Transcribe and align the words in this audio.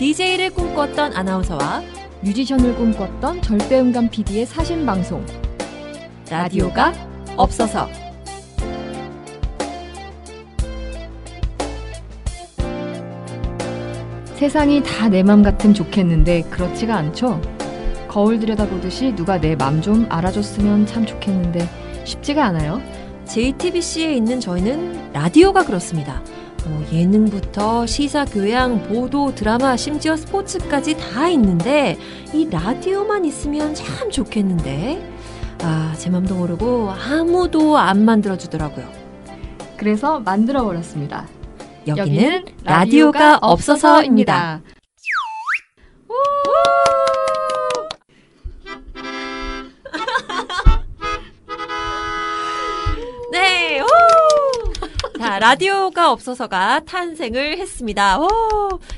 DJ를 0.00 0.48
꿈꿨던 0.54 1.14
아나운서와 1.14 1.82
뮤지션을 2.22 2.74
꿈꿨던 2.76 3.42
절대음감 3.42 4.08
PD의 4.08 4.46
사신 4.46 4.86
방송 4.86 5.22
라디오가 6.30 6.94
없어서 7.36 7.86
세상이 14.36 14.82
다 14.82 15.08
내 15.08 15.22
맘 15.22 15.42
같으면 15.42 15.74
좋겠는데 15.74 16.42
그렇지가 16.50 16.96
않죠. 16.96 17.40
거울 18.08 18.38
들여다보듯이 18.40 19.14
누가 19.14 19.38
내 19.38 19.54
맘 19.54 19.82
좀 19.82 20.06
알아줬으면 20.08 20.86
참 20.86 21.04
좋겠는데 21.04 21.68
쉽지가 22.04 22.44
않아요. 22.46 22.80
JTBC에 23.26 24.14
있는 24.14 24.40
저희는 24.40 25.12
라디오가 25.12 25.64
그렇습니다. 25.64 26.22
뭐 26.66 26.84
예능부터 26.92 27.86
시사, 27.86 28.24
교양, 28.24 28.82
보도, 28.82 29.34
드라마, 29.34 29.76
심지어 29.76 30.16
스포츠까지 30.16 30.96
다 30.96 31.28
있는데 31.28 31.98
이 32.32 32.48
라디오만 32.50 33.24
있으면 33.24 33.74
참 33.74 34.10
좋겠는데 34.10 35.02
아, 35.62 35.94
제 35.96 36.10
맘도 36.10 36.34
모르고 36.34 36.90
아무도 36.90 37.76
안 37.78 38.04
만들어주더라고요. 38.04 38.86
그래서 39.76 40.20
만들어 40.20 40.64
버렸습니다. 40.64 41.26
여기는 41.86 42.44
라디오가 42.64 43.38
없어서입니다. 43.40 44.60
네, 44.64 44.70
오! 44.76 44.79
라디오가 55.40 56.12
없어서가 56.12 56.80
탄생을 56.80 57.56
했습니다. 57.56 58.20
오! 58.20 58.28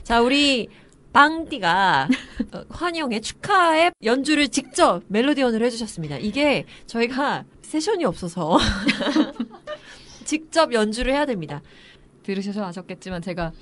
자, 0.03 0.21
우리 0.21 0.67
방디가 1.13 2.09
어, 2.53 2.65
환영의 2.69 3.23
축하의 3.23 3.93
연주를 4.03 4.49
직접 4.49 5.05
멜로디언을 5.07 5.63
해주셨습니다. 5.63 6.19
이게 6.19 6.67
저희가 6.87 7.45
세션이 7.61 8.05
없어서 8.05 8.59
직접 10.25 10.73
연주를 10.73 11.13
해야 11.13 11.27
됩니다. 11.27 11.63
들으셔서 12.25 12.65
아셨겠지만 12.65 13.23
제가 13.23 13.53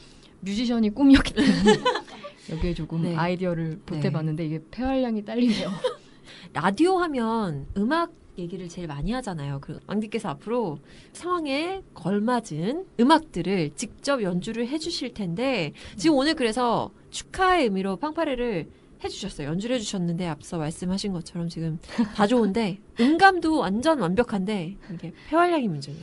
뮤지션이 0.40 0.88
꿈이었기 0.88 1.34
때문에 1.34 1.80
여기에 2.48 2.72
조금 2.72 3.02
네. 3.02 3.14
아이디어를 3.14 3.80
보태봤는데 3.84 4.46
이게 4.46 4.60
폐활량이 4.70 5.26
딸리네요. 5.26 5.70
라디오 6.54 6.96
하면 6.96 7.66
음악 7.76 8.19
얘기를 8.40 8.68
제일 8.68 8.88
많이 8.88 9.12
하잖아요. 9.12 9.58
그 9.60 9.78
왕디께서 9.86 10.28
앞으로 10.30 10.78
상황에 11.12 11.82
걸맞은 11.94 12.86
음악들을 12.98 13.70
직접 13.76 14.22
연주를 14.22 14.66
해주실 14.68 15.14
텐데 15.14 15.72
지금 15.96 16.16
오늘 16.16 16.34
그래서 16.34 16.90
축하의 17.10 17.64
의미로 17.64 17.96
팡파레를 17.96 18.68
해주셨어요. 19.02 19.48
연주를 19.48 19.76
해주셨는데 19.76 20.26
앞서 20.26 20.58
말씀하신 20.58 21.12
것처럼 21.12 21.48
지금 21.48 21.78
다 22.14 22.26
좋은데 22.26 22.78
음감도 23.00 23.58
완전 23.58 23.98
완벽한데 23.98 24.76
이게 24.92 25.12
폐활량이 25.28 25.68
문제예요. 25.68 26.00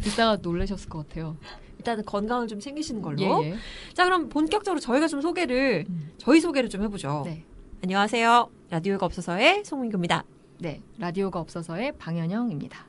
듣다가 0.00 0.36
놀라셨을 0.42 0.88
것 0.88 1.06
같아요. 1.08 1.36
일단은 1.78 2.04
건강을 2.04 2.48
좀 2.48 2.58
챙기시는 2.60 3.00
걸로. 3.00 3.44
예, 3.44 3.50
예. 3.50 3.54
자 3.94 4.04
그럼 4.04 4.28
본격적으로 4.28 4.80
저희가 4.80 5.06
좀 5.08 5.20
소개를 5.20 5.86
음. 5.88 6.10
저희 6.18 6.40
소개를 6.40 6.68
좀 6.68 6.82
해보죠. 6.82 7.22
네. 7.24 7.44
안녕하세요. 7.82 8.50
라디오가 8.70 9.06
없어서의 9.06 9.64
송민규입니다. 9.64 10.24
네, 10.60 10.82
라디오가 10.98 11.40
없어서의 11.40 11.92
방현영입니다. 11.96 12.86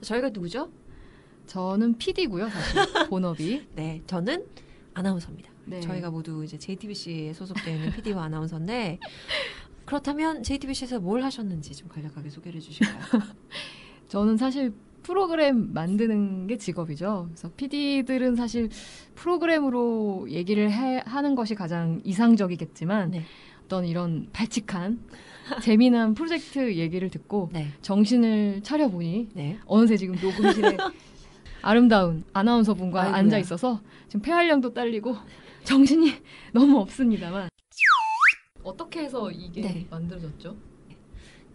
저희가 0.00 0.30
누구죠? 0.30 0.68
저는 1.46 1.96
PD고요, 1.96 2.48
사실 2.48 2.82
본업이. 3.08 3.68
네, 3.76 4.02
저는 4.08 4.44
아나운서입니다. 4.94 5.48
네. 5.66 5.80
저희가 5.80 6.10
모두 6.10 6.42
이제 6.44 6.58
JTBC에 6.58 7.32
소속되어 7.32 7.72
있는 7.72 7.92
PD와 7.92 8.24
아나운서인데 8.24 8.98
그렇다면 9.84 10.42
JTBC에서 10.42 10.98
뭘 10.98 11.22
하셨는지 11.22 11.76
좀 11.76 11.88
간략하게 11.88 12.30
소개를 12.30 12.56
해주실까요? 12.56 13.22
저는 14.08 14.36
사실 14.36 14.72
프로그램 15.04 15.72
만드는 15.72 16.48
게 16.48 16.56
직업이죠. 16.56 17.26
그래서 17.28 17.48
PD들은 17.56 18.34
사실 18.34 18.70
프로그램으로 19.14 20.26
얘기를 20.30 20.72
해, 20.72 21.00
하는 21.06 21.36
것이 21.36 21.54
가장 21.54 22.00
이상적이겠지만 22.02 23.12
네. 23.12 23.22
어떤 23.64 23.84
이런 23.86 24.28
발칙한 24.32 25.00
재미난 25.62 26.14
프로젝트 26.14 26.74
얘기를 26.76 27.10
듣고 27.10 27.50
네, 27.52 27.68
정신을 27.82 28.62
차려보니 28.62 29.28
네. 29.34 29.58
어느새 29.66 29.96
지금 29.96 30.14
녹음실에 30.20 30.76
아름다운 31.62 32.24
아나운서분과 32.32 33.02
아이고야. 33.02 33.18
앉아 33.18 33.38
있어서 33.38 33.80
지금 34.08 34.22
폐활량도 34.22 34.74
딸리고 34.74 35.16
정신이 35.64 36.12
너무 36.52 36.78
없습니다만 36.80 37.48
어떻게 38.62 39.00
해서 39.00 39.30
이게 39.30 39.62
네. 39.62 39.86
만들어졌죠? 39.90 40.56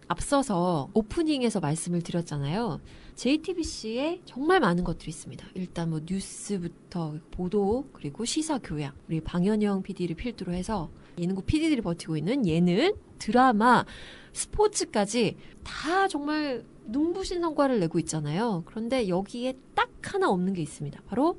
앞서서 0.08 0.90
오프닝에서 0.92 1.60
말씀을 1.60 2.02
드렸잖아요. 2.02 2.80
JTBC에 3.14 4.22
정말 4.24 4.58
많은 4.58 4.82
것들이 4.82 5.10
있습니다. 5.10 5.46
일단 5.54 5.90
뭐 5.90 6.00
뉴스부터 6.04 7.18
보도 7.30 7.88
그리고 7.92 8.24
시사 8.24 8.58
교양 8.58 8.92
우리 9.08 9.20
방현영 9.20 9.82
PD를 9.82 10.16
필두로 10.16 10.52
해서 10.52 10.90
예능국 11.20 11.46
PD들이 11.46 11.80
버티고 11.82 12.16
있는 12.16 12.46
예능, 12.46 12.94
드라마, 13.18 13.84
스포츠까지 14.32 15.36
다 15.62 16.08
정말 16.08 16.64
눈부신 16.86 17.40
성과를 17.40 17.78
내고 17.80 17.98
있잖아요. 18.00 18.62
그런데 18.66 19.08
여기에 19.08 19.54
딱 19.74 19.90
하나 20.02 20.30
없는 20.30 20.54
게 20.54 20.62
있습니다. 20.62 21.02
바로 21.06 21.38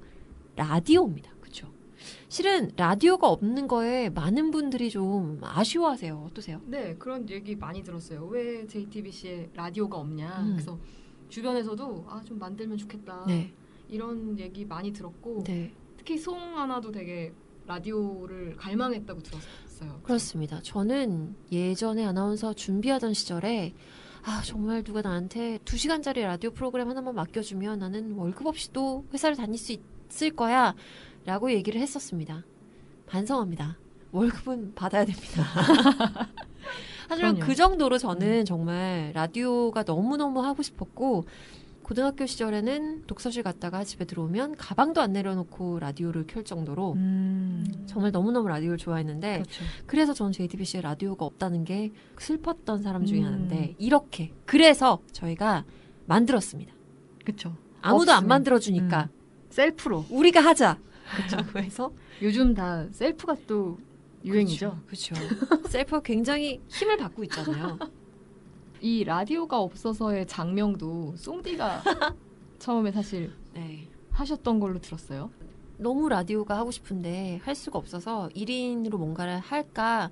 라디오입니다. 0.56 1.32
그렇죠? 1.42 1.68
실은 2.30 2.72
라디오가 2.78 3.28
없는 3.30 3.68
거에 3.68 4.10
많은 4.10 4.52
분들이 4.52 4.90
좀 4.90 5.40
아쉬워하세요. 5.42 6.28
어떠세요? 6.30 6.62
네, 6.66 6.96
그런 6.98 7.28
얘기 7.30 7.56
많이 7.56 7.84
들었어요. 7.84 8.26
왜 8.26 8.66
JTBC에 8.68 9.50
라디오가 9.56 9.98
없냐. 9.98 10.42
음. 10.42 10.52
그래서 10.54 10.80
주변에서도 11.30 12.06
아 12.08 12.22
좀 12.24 12.38
만들면 12.40 12.78
좋겠다. 12.78 13.26
네. 13.28 13.52
이런 13.90 14.38
얘기 14.40 14.66
많이 14.66 14.94
들었고 14.94 15.44
네. 15.46 15.72
특히 15.98 16.18
송 16.18 16.58
하나도 16.58 16.92
되게 16.92 17.34
라디오를 17.68 18.56
갈망했다고 18.58 19.22
들었어요. 19.22 19.52
그렇습니다. 20.04 20.62
저는 20.62 21.36
예전에 21.52 22.06
아나운서 22.06 22.54
준비하던 22.54 23.14
시절에 23.14 23.74
아 24.24 24.42
정말 24.46 24.84
누가 24.84 25.02
나한테 25.02 25.60
두 25.66 25.78
시간짜리 25.78 26.22
라디오 26.22 26.52
프로그램 26.52 26.90
하나만 26.90 27.16
맡겨주면 27.16 27.80
나는 27.80 28.14
월급 28.14 28.48
없이도 28.48 29.06
회사를 29.14 29.36
다닐 29.36 29.58
수 29.58 29.76
있을 30.10 30.32
거야 30.32 30.76
라고 31.26 31.52
얘기를 31.52 31.82
했었습니다. 31.82 32.44
반성합니다. 33.08 33.78
월급은 34.12 34.74
받아야 34.76 35.06
됩니다. 35.06 35.44
하지만 37.08 37.36
그럼요. 37.36 37.46
그 37.46 37.56
정도로 37.56 37.98
저는 37.98 38.46
정말 38.46 39.12
라디오가 39.14 39.84
너무너무 39.84 40.44
하고 40.44 40.62
싶었고 40.62 41.26
고등학교 41.84 42.26
시절에는 42.26 43.04
독서실 43.08 43.44
갔다가 43.44 43.84
집에 43.84 44.06
들어오면 44.06 44.56
가방도 44.56 45.02
안 45.02 45.14
내려놓고 45.14 45.80
라디오를 45.80 46.26
켤 46.26 46.44
정도로 46.44 46.94
음. 46.94 47.66
정말 47.86 48.12
너무너무 48.12 48.48
라디오를 48.48 48.78
좋아했는데 48.78 49.34
그렇죠. 49.34 49.64
그래서 49.88 50.14
전 50.14 50.32
JTBC에 50.32 50.82
라디오가 50.82 51.26
없다는 51.26 51.64
게 51.66 51.92
슬펐던 52.18 52.82
사람 52.82 53.06
중에 53.06 53.20
음. 53.20 53.26
하나인데 53.26 53.76
이렇게 53.78 54.32
그래서 54.46 55.02
저희가 55.12 55.66
만들었습니다. 56.06 56.74
그렇죠. 57.26 57.56
아무도 57.82 58.12
안 58.12 58.18
없으면. 58.18 58.28
만들어 58.30 58.60
주니까 58.60 59.10
셀프로. 59.50 60.06
우리가 60.10 60.40
하자. 60.40 60.80
그렇죠. 61.16 61.38
그래서 61.52 61.92
요즘 62.22 62.54
다 62.54 62.88
셀프가 62.92 63.36
또 63.48 63.80
유행이죠. 64.24 64.80
그렇죠. 64.86 65.16
셀프가 65.68 66.02
굉장히 66.02 66.62
힘을 66.70 66.98
받고 66.98 67.24
있잖아요. 67.26 67.78
이 68.82 69.04
라디오가 69.04 69.60
없어서의 69.60 70.26
장명도 70.26 71.14
송디가 71.16 71.84
처음에 72.58 72.92
사실 72.92 73.32
네. 73.54 73.88
하셨던 74.12 74.60
걸로 74.60 74.80
들었어요. 74.80 75.30
너무 75.78 76.10
라디오가 76.10 76.58
하고 76.58 76.72
싶은데 76.72 77.40
할 77.44 77.56
수가 77.56 77.78
없어서 77.78 78.30
1인으로 78.36 78.98
뭔가를 78.98 79.40
할까 79.40 80.10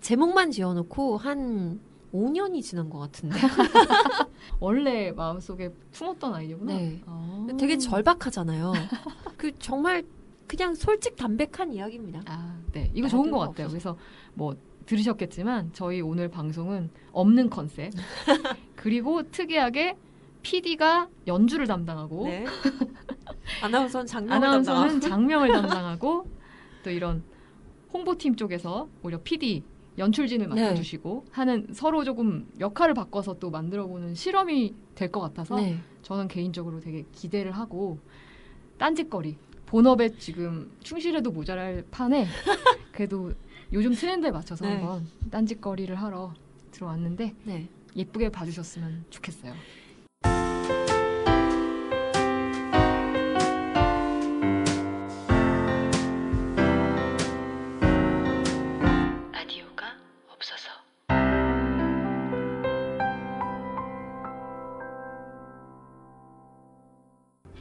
제목만 0.00 0.52
지어놓고 0.52 1.16
한 1.16 1.80
5년이 2.12 2.62
지난 2.62 2.88
것 2.88 2.98
같은데 2.98 3.36
원래 4.60 5.10
마음속에 5.10 5.70
품었던 5.90 6.34
아이디어구나. 6.34 6.72
네. 6.72 7.02
아. 7.06 7.46
되게 7.58 7.76
절박하잖아요. 7.76 8.72
그 9.36 9.56
정말 9.58 10.04
그냥 10.46 10.74
솔직 10.74 11.16
담백한 11.16 11.72
이야기입니다. 11.72 12.22
아, 12.26 12.56
네. 12.72 12.90
이거 12.94 13.08
좋은 13.08 13.30
것 13.32 13.38
같아요. 13.40 13.66
없어서. 13.66 13.68
그래서 13.68 13.98
뭐 14.34 14.56
들으셨겠지만 14.86 15.70
저희 15.72 16.00
오늘 16.00 16.28
방송은 16.28 16.90
없는 17.12 17.50
컨셉 17.50 17.92
그리고 18.76 19.22
특이하게 19.30 19.96
PD가 20.42 21.08
연주를 21.26 21.66
담당하고 21.66 22.26
네. 22.28 22.44
아나운서는 23.62 24.06
장면을 24.06 24.46
아나운서는 24.48 24.80
담당하고. 25.00 25.08
장명을 25.08 25.48
담당하고 25.52 26.26
또 26.84 26.90
이런 26.90 27.22
홍보팀 27.92 28.36
쪽에서 28.36 28.88
오히려 29.02 29.20
PD 29.22 29.64
연출진을 29.98 30.48
네. 30.50 30.62
맡아주시고 30.62 31.26
하는 31.32 31.66
서로 31.72 32.04
조금 32.04 32.46
역할을 32.60 32.94
바꿔서 32.94 33.38
또 33.38 33.50
만들어보는 33.50 34.14
실험이 34.14 34.74
될 34.94 35.10
것 35.10 35.20
같아서 35.20 35.56
네. 35.56 35.78
저는 36.02 36.28
개인적으로 36.28 36.80
되게 36.80 37.04
기대를 37.12 37.52
하고 37.52 37.98
딴짓거리 38.78 39.36
본업에 39.64 40.10
지금 40.18 40.70
충실해도 40.80 41.32
모자랄 41.32 41.84
판에 41.90 42.26
그래도 42.92 43.32
요즘 43.72 43.92
트렌드에 43.94 44.30
맞춰서 44.30 44.64
네. 44.64 44.76
한번 44.76 45.06
딴짓거리를 45.30 45.94
하러 45.96 46.32
들어왔는데 46.70 47.34
네. 47.44 47.68
예쁘게 47.96 48.28
봐주셨으면 48.30 49.06
좋겠어요. 49.10 49.54
라디오가 59.32 59.86
없어서 60.28 60.70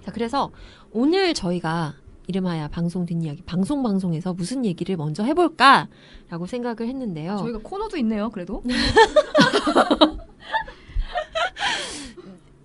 자, 0.04 0.12
그래서 0.12 0.52
오늘 0.92 1.34
저희가 1.34 1.96
이름하여 2.28 2.70
방송 2.70 3.06
뒷이야기 3.06 3.44
방송 3.44 3.84
방송에서 3.84 4.34
무슨 4.34 4.66
얘기를 4.66 4.98
먼저 4.98 5.24
해볼까라고 5.24 6.46
생각을 6.48 6.88
했는데요. 6.88 7.38
저희가 7.38 7.60
코너도 7.62 7.98
있네요. 7.98 8.30
그래도 8.30 8.64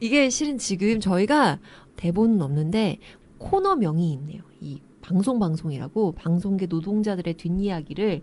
이게 0.01 0.31
실은 0.31 0.57
지금 0.59 0.99
저희가 1.01 1.59
대본은 1.97 2.41
없는데 2.41 2.99
코너명이 3.39 4.13
있네요. 4.13 4.43
이 4.61 4.81
방송 5.03 5.39
방송이라고 5.39 6.13
방송계 6.13 6.67
노동자들의 6.67 7.35
뒷이야기를 7.35 8.23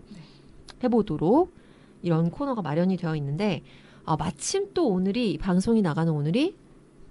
해보도록 0.82 1.52
이런 2.02 2.30
코너가 2.30 2.62
마련이 2.62 2.96
되어 2.96 3.14
있는데 3.16 3.62
아, 4.04 4.16
마침 4.16 4.72
또 4.74 4.88
오늘이 4.88 5.32
이 5.32 5.38
방송이 5.38 5.82
나가는 5.82 6.12
오늘이 6.12 6.56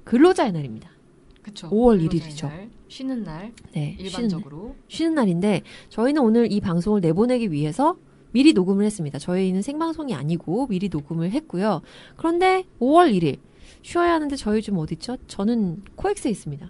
근로자의 0.04 0.52
날입니다. 0.52 0.90
그쵸. 1.48 1.70
5월 1.70 1.98
근로자의 1.98 2.10
1일이죠. 2.10 2.48
날, 2.48 2.70
쉬는 2.90 3.24
날 3.24 3.54
네, 3.74 3.96
쉬는 3.98 3.98
날. 3.98 4.06
일반적으로 4.06 4.76
쉬는 4.90 5.16
날인데 5.16 5.62
저희는 5.90 6.22
오늘 6.22 6.52
이 6.52 6.60
방송을 6.60 7.00
내보내기 7.02 7.52
위해서 7.52 7.96
미리 8.32 8.52
녹음을 8.54 8.84
했습니다. 8.86 9.18
저희는 9.18 9.62
생방송이 9.62 10.14
아니고 10.14 10.68
미리 10.68 10.90
녹음을 10.90 11.32
했고요. 11.32 11.82
그런데 12.18 12.66
5월 12.82 13.14
1일 13.14 13.38
쉬어야 13.82 14.14
하는데 14.14 14.36
저희 14.36 14.62
좀 14.62 14.78
어디 14.78 14.96
있죠? 14.96 15.16
저는 15.28 15.84
코엑스에 15.96 16.30
있습니다. 16.32 16.70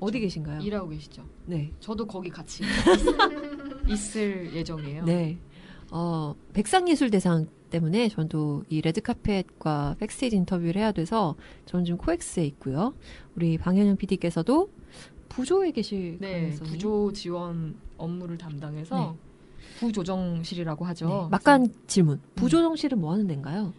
어디 0.00 0.18
계신가요? 0.18 0.60
일하고 0.60 0.88
계시죠. 0.88 1.22
네. 1.46 1.70
저도 1.78 2.04
거기 2.06 2.28
같이 2.28 2.64
있을 3.88 4.52
예정이에요. 4.52 5.04
네. 5.04 5.38
어, 5.92 6.34
백상예술대상 6.52 7.46
때문에 7.72 8.08
저도 8.08 8.62
이 8.68 8.80
레드카펫과 8.82 9.96
backstage 9.98 10.36
인터뷰를 10.36 10.76
해야 10.76 10.92
돼서 10.92 11.34
저는 11.66 11.84
지금 11.84 11.98
코엑스에 11.98 12.44
있고요. 12.46 12.94
우리 13.34 13.58
방현영 13.58 13.96
PD께서도 13.96 14.70
부조에 15.28 15.72
계실 15.72 16.18
네, 16.20 16.42
가능성이 16.42 16.70
부조 16.70 17.12
지원 17.12 17.74
업무를 17.96 18.36
담당해서 18.36 19.16
부조정실이라고 19.78 20.84
하죠. 20.84 21.08
네. 21.08 21.28
막간 21.30 21.72
질문. 21.86 22.20
부조정실은 22.34 23.00
뭐 23.00 23.12
하는 23.12 23.26
데인가요? 23.26 23.72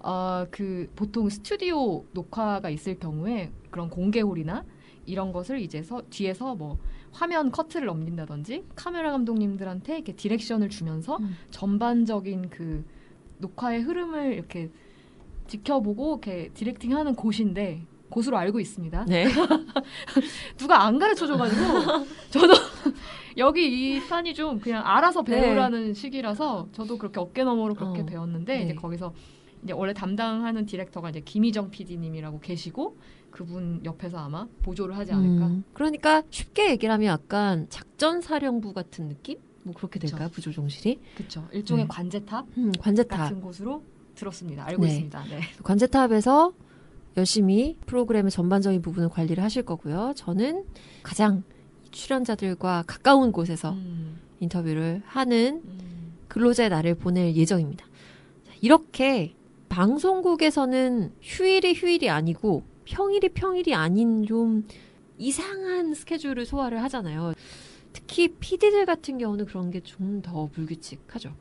아, 0.00 0.46
그 0.50 0.90
보통 0.94 1.28
스튜디오 1.30 2.04
녹화가 2.12 2.68
있을 2.70 2.98
경우에 2.98 3.50
그런 3.70 3.88
공개홀이나 3.88 4.64
이런 5.06 5.32
것을 5.32 5.60
이제 5.60 5.82
서, 5.82 6.02
뒤에서 6.10 6.54
뭐 6.54 6.78
화면 7.12 7.50
커트를 7.50 7.86
넘긴다든지 7.86 8.64
카메라 8.74 9.10
감독님들한테 9.12 9.94
이렇게 9.94 10.12
direction을 10.14 10.68
주면서 10.68 11.16
음. 11.16 11.36
전반적인 11.50 12.50
그 12.50 12.84
녹화의 13.38 13.82
흐름을 13.82 14.34
이렇게 14.34 14.70
지켜보고 15.46 16.20
이렇게 16.22 16.50
디렉팅하는 16.54 17.14
곳인데 17.14 17.82
곳으로 18.10 18.36
알고 18.38 18.60
있습니다. 18.60 19.04
네. 19.06 19.26
누가 20.56 20.84
안 20.84 20.98
가르쳐줘가지고 20.98 21.62
저도 22.30 22.54
여기 23.36 23.96
이 23.96 24.00
판이 24.06 24.34
좀 24.34 24.60
그냥 24.60 24.82
알아서 24.86 25.22
네. 25.24 25.40
배우라는 25.40 25.92
식이라서 25.92 26.68
저도 26.72 26.98
그렇게 26.98 27.20
어깨 27.20 27.44
너머로 27.44 27.74
그렇게 27.74 28.02
어, 28.02 28.06
배웠는데 28.06 28.56
네. 28.56 28.64
이제 28.64 28.74
거기서 28.74 29.12
이제 29.64 29.72
원래 29.72 29.92
담당하는 29.92 30.64
디렉터가 30.66 31.10
이제 31.10 31.20
김희정 31.20 31.70
PD님이라고 31.70 32.40
계시고 32.40 32.96
그분 33.30 33.82
옆에서 33.84 34.18
아마 34.18 34.46
보조를 34.62 34.96
하지 34.96 35.12
않을까. 35.12 35.46
음, 35.46 35.64
그러니까 35.74 36.22
쉽게 36.30 36.70
얘기를 36.70 36.92
하면 36.94 37.06
약간 37.08 37.66
작전 37.68 38.20
사령부 38.20 38.72
같은 38.72 39.08
느낌? 39.08 39.38
뭐 39.66 39.74
그렇게 39.74 39.98
될까 39.98 40.24
요? 40.24 40.28
부조정실이? 40.28 41.00
그렇죠. 41.16 41.46
일종의 41.52 41.84
네. 41.84 41.88
관제탑 41.88 42.46
음, 42.56 42.72
관제탑. 42.78 43.18
같은 43.18 43.40
곳으로 43.40 43.82
들었습니다. 44.14 44.64
알고 44.64 44.82
네. 44.82 44.88
있습니다. 44.88 45.24
네. 45.24 45.40
관제탑에서 45.64 46.52
열심히 47.16 47.76
프로그램의 47.86 48.30
전반적인 48.30 48.80
부분을 48.80 49.08
관리를 49.08 49.42
하실 49.42 49.64
거고요. 49.64 50.12
저는 50.14 50.64
가장 51.02 51.42
출연자들과 51.90 52.84
가까운 52.86 53.32
곳에서 53.32 53.72
음, 53.72 54.20
인터뷰를 54.38 55.02
하는 55.04 55.62
음. 55.64 56.12
근로자의 56.28 56.70
날을 56.70 56.94
보낼 56.94 57.34
예정입니다. 57.34 57.86
자, 58.44 58.52
이렇게 58.60 59.34
방송국에서는 59.68 61.12
휴일이 61.20 61.74
휴일이 61.74 62.08
아니고 62.08 62.62
평일이 62.84 63.30
평일이 63.30 63.74
아닌 63.74 64.24
좀 64.26 64.64
이상한 65.18 65.92
스케줄을 65.94 66.46
소화를 66.46 66.80
하잖아요. 66.84 67.32
특히 67.96 68.28
PD들 68.28 68.84
같은 68.86 69.18
경우는 69.18 69.46
그런 69.46 69.70
게 69.70 69.80
좀 69.80 70.20
더 70.22 70.46
불규칙하죠. 70.52 71.32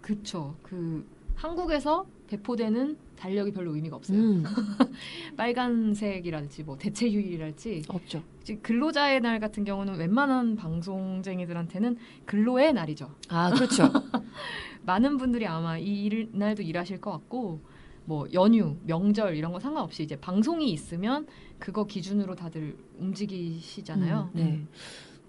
그쵸. 0.00 0.56
그 0.62 1.06
한국에서 1.36 2.06
배포되는 2.26 2.96
달력이 3.16 3.52
별로 3.52 3.74
의미가 3.74 3.96
없어요. 3.96 4.18
음, 4.18 4.44
빨간색이랄지 5.36 6.64
뭐 6.64 6.76
대체 6.78 7.06
휴일이랄지 7.10 7.82
없죠. 7.88 8.22
즉 8.44 8.62
근로자의 8.62 9.20
날 9.20 9.40
같은 9.40 9.64
경우는 9.64 9.98
웬만한 9.98 10.56
방송쟁이들한테는 10.56 11.96
근로의 12.24 12.72
날이죠. 12.72 13.10
아, 13.28 13.50
그렇죠. 13.50 13.84
많은 14.86 15.16
분들이 15.16 15.46
아마 15.46 15.76
이 15.78 16.04
일, 16.04 16.28
날도 16.32 16.62
일하실 16.62 17.00
것 17.00 17.10
같고 17.12 17.60
뭐 18.04 18.26
연휴, 18.32 18.76
명절 18.86 19.36
이런 19.36 19.52
거 19.52 19.60
상관없이 19.60 20.02
이제 20.02 20.16
방송이 20.16 20.70
있으면 20.72 21.26
그거 21.58 21.84
기준으로 21.84 22.34
다들 22.34 22.76
움직이시잖아요. 22.98 24.30
음, 24.34 24.38
네. 24.38 24.66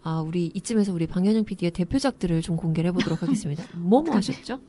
아, 0.03 0.19
우리 0.21 0.48
이쯤에서 0.56 0.94
우리 0.94 1.06
방현영 1.06 1.45
PD의 1.45 1.71
대표작들을 1.71 2.42
좀 2.42 2.56
공개를 2.57 2.89
해보도록 2.89 3.21
하겠습니다. 3.21 3.63
뭐 3.77 4.01
뭐 4.01 4.15
하셨죠? 4.15 4.59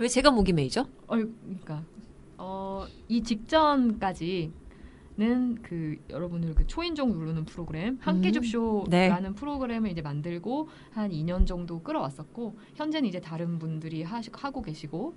왜 0.00 0.08
제가 0.08 0.30
목이 0.32 0.52
메이죠? 0.52 0.80
어, 1.06 1.16
그러니까 1.16 1.84
어, 2.36 2.86
이 3.08 3.22
직전까지는 3.22 4.50
그 5.62 5.96
여러분들 6.10 6.54
그 6.56 6.66
초인종 6.66 7.12
누르는 7.12 7.44
프로그램 7.44 7.98
함께 8.00 8.30
음, 8.30 8.32
줍쇼라는 8.32 9.34
프로그램을 9.34 9.90
이제 9.90 10.02
만들고 10.02 10.68
한 10.90 11.10
2년 11.10 11.46
정도 11.46 11.80
끌어왔었고 11.82 12.56
현재는 12.74 13.08
이제 13.08 13.20
다른 13.20 13.58
분들이 13.60 14.02
하시, 14.02 14.30
하고 14.32 14.60
계시고 14.62 15.14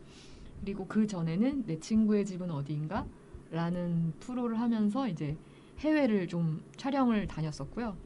그리고 0.61 0.85
그 0.87 1.07
전에는 1.07 1.65
내 1.65 1.79
친구의 1.79 2.25
집은 2.25 2.51
어디인가라는 2.51 4.13
프로를 4.19 4.59
하면서 4.59 5.07
이제 5.07 5.35
해외를 5.79 6.27
좀 6.27 6.61
촬영을 6.77 7.27
다녔었고요. 7.27 7.97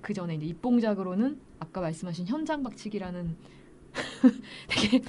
그 0.00 0.14
전에 0.14 0.34
이제 0.36 0.46
입봉작으로는 0.46 1.40
아까 1.58 1.80
말씀하신 1.80 2.26
현장 2.26 2.62
박치기라는 2.62 3.36
되게 4.68 5.02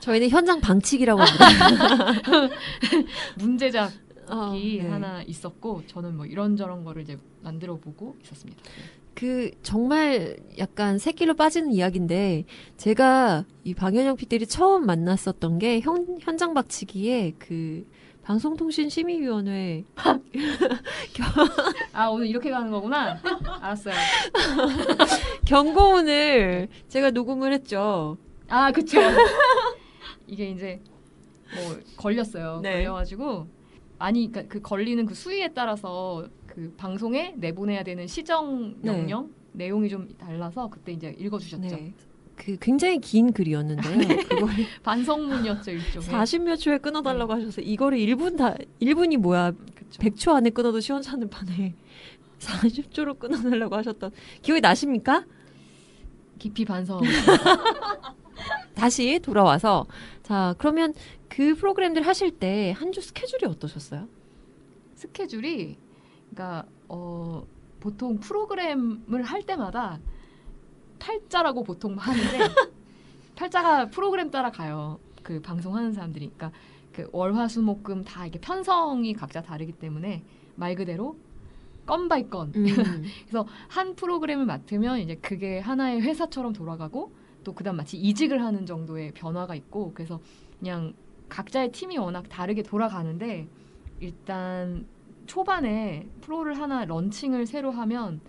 저희는 0.00 0.28
현장 0.28 0.60
방치기라고 0.60 1.20
합니다. 1.20 2.48
문제작 3.36 3.92
어, 4.30 4.54
이 4.54 4.78
네. 4.78 4.88
하나 4.88 5.22
있었고 5.22 5.82
저는 5.86 6.16
뭐 6.16 6.26
이런저런 6.26 6.84
거를 6.84 7.02
이제 7.02 7.18
만들어 7.42 7.76
보고 7.76 8.16
있었습니다. 8.22 8.62
그 9.14 9.50
정말 9.62 10.36
약간 10.58 10.98
새끼로 10.98 11.34
빠지는 11.34 11.72
이야기인데 11.72 12.44
제가 12.76 13.44
이 13.64 13.74
방현영 13.74 14.16
PD를 14.16 14.46
처음 14.46 14.86
만났었던 14.86 15.58
게 15.58 15.80
현, 15.80 16.18
현장 16.20 16.54
박치기에 16.54 17.34
그 17.38 17.84
방송통신심의위원회 18.22 19.84
아 21.98 22.06
오늘 22.10 22.28
이렇게 22.28 22.48
가는 22.48 22.70
거구나. 22.70 23.18
알았어요. 23.60 23.94
경고문을 25.44 26.68
제가 26.86 27.10
녹음을 27.10 27.52
했죠. 27.52 28.16
아 28.46 28.70
그쵸. 28.70 29.00
이게 30.28 30.48
이제 30.50 30.80
뭐 31.56 31.76
걸렸어요. 31.96 32.60
네. 32.62 32.74
걸려가지고 32.74 33.48
아니 33.98 34.30
그러니까 34.30 34.54
그 34.54 34.60
걸리는 34.60 35.06
그 35.06 35.14
수위에 35.16 35.48
따라서 35.48 36.28
그 36.46 36.72
방송에 36.76 37.34
내보내야 37.36 37.82
되는 37.82 38.06
시정 38.06 38.76
네. 38.80 38.92
명령 38.92 39.30
내용이 39.50 39.88
좀 39.88 40.08
달라서 40.18 40.70
그때 40.70 40.92
이제 40.92 41.16
읽어주셨죠. 41.18 41.62
네. 41.62 41.92
그 42.36 42.56
굉장히 42.60 43.00
긴 43.00 43.32
글이었는데요. 43.32 44.18
그걸 44.28 44.48
반성문이었죠 44.84 45.72
일종의. 45.72 46.08
40몇 46.08 46.60
초에 46.60 46.78
끊어달라고 46.78 47.32
하셔서 47.32 47.60
이거를 47.60 47.98
1분 47.98 48.36
다 48.36 48.54
1분이 48.80 49.16
뭐야 49.16 49.50
그쵸. 49.74 50.00
100초 50.00 50.34
안에 50.34 50.50
끊어도 50.50 50.78
시원찮은 50.78 51.28
판에 51.28 51.74
40초로 52.38 53.18
끊어달라고 53.18 53.76
하셨던 53.76 54.10
기억이 54.42 54.60
나십니까? 54.60 55.24
깊이 56.38 56.64
반성. 56.64 57.00
다시 58.74 59.18
돌아와서 59.20 59.86
자 60.22 60.54
그러면 60.58 60.94
그 61.28 61.54
프로그램들 61.54 62.02
하실 62.06 62.30
때 62.30 62.72
한 62.72 62.92
주 62.92 63.00
스케줄이 63.00 63.44
어떠셨어요? 63.46 64.08
스케줄이 64.94 65.76
그러니까 66.30 66.64
어 66.88 67.44
보통 67.80 68.18
프로그램을 68.20 69.22
할 69.22 69.42
때마다 69.42 69.98
팔자라고 70.98 71.64
보통 71.64 71.96
하는데 71.96 72.38
팔자가 73.36 73.86
프로그램 73.86 74.30
따라 74.30 74.50
가요. 74.50 74.98
그 75.22 75.40
방송하는 75.40 75.92
사람들이 75.92 76.30
그러니까 76.36 76.58
그 76.92 77.08
월화수목금 77.12 78.04
다 78.04 78.26
이게 78.26 78.38
편성이 78.40 79.12
각자 79.12 79.42
다르기 79.42 79.72
때문에 79.72 80.22
말 80.56 80.74
그대로 80.74 81.16
건 81.88 82.06
by 82.06 82.28
건 82.28 82.52
음. 82.54 82.66
한 83.68 83.96
프로그램을 83.96 84.44
맡으면 84.44 84.98
이제 84.98 85.14
그게 85.14 85.58
하나의 85.58 86.02
회사처럼 86.02 86.52
돌아가고 86.52 87.12
또 87.42 87.54
그다음 87.54 87.76
마치 87.76 87.96
이직을 87.96 88.44
하는 88.44 88.66
정도의 88.66 89.12
변화가 89.12 89.54
있고 89.54 89.92
그래서 89.94 90.20
그냥 90.58 90.92
각자의 91.30 91.72
팀이 91.72 91.96
워낙 91.96 92.28
다르게 92.28 92.62
돌아가는데 92.62 93.48
일단 94.00 94.86
초반에 95.24 96.06
프로를 96.20 96.58
하나 96.58 96.84
런칭을 96.84 97.46
새로 97.46 97.70
하면 97.70 98.20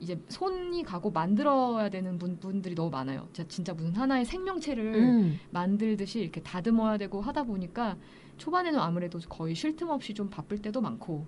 이제 0.00 0.18
손이 0.28 0.82
가고 0.82 1.10
만들어야 1.10 1.90
되는 1.90 2.18
분, 2.18 2.38
분들이 2.40 2.74
너무 2.74 2.90
많아요. 2.90 3.28
진짜, 3.32 3.48
진짜 3.48 3.74
무슨 3.74 3.94
하나의 3.94 4.24
생명체를 4.24 4.94
음. 4.94 5.40
만들듯이 5.50 6.20
이렇게 6.20 6.42
다듬어야 6.42 6.96
되고 6.96 7.20
하다 7.20 7.44
보니까 7.44 7.96
초반에는 8.38 8.80
아무래도 8.80 9.18
거의 9.28 9.54
쉴 9.54 9.76
틈 9.76 9.90
없이 9.90 10.14
좀 10.14 10.30
바쁠 10.30 10.62
때도 10.62 10.80
많고 10.80 11.26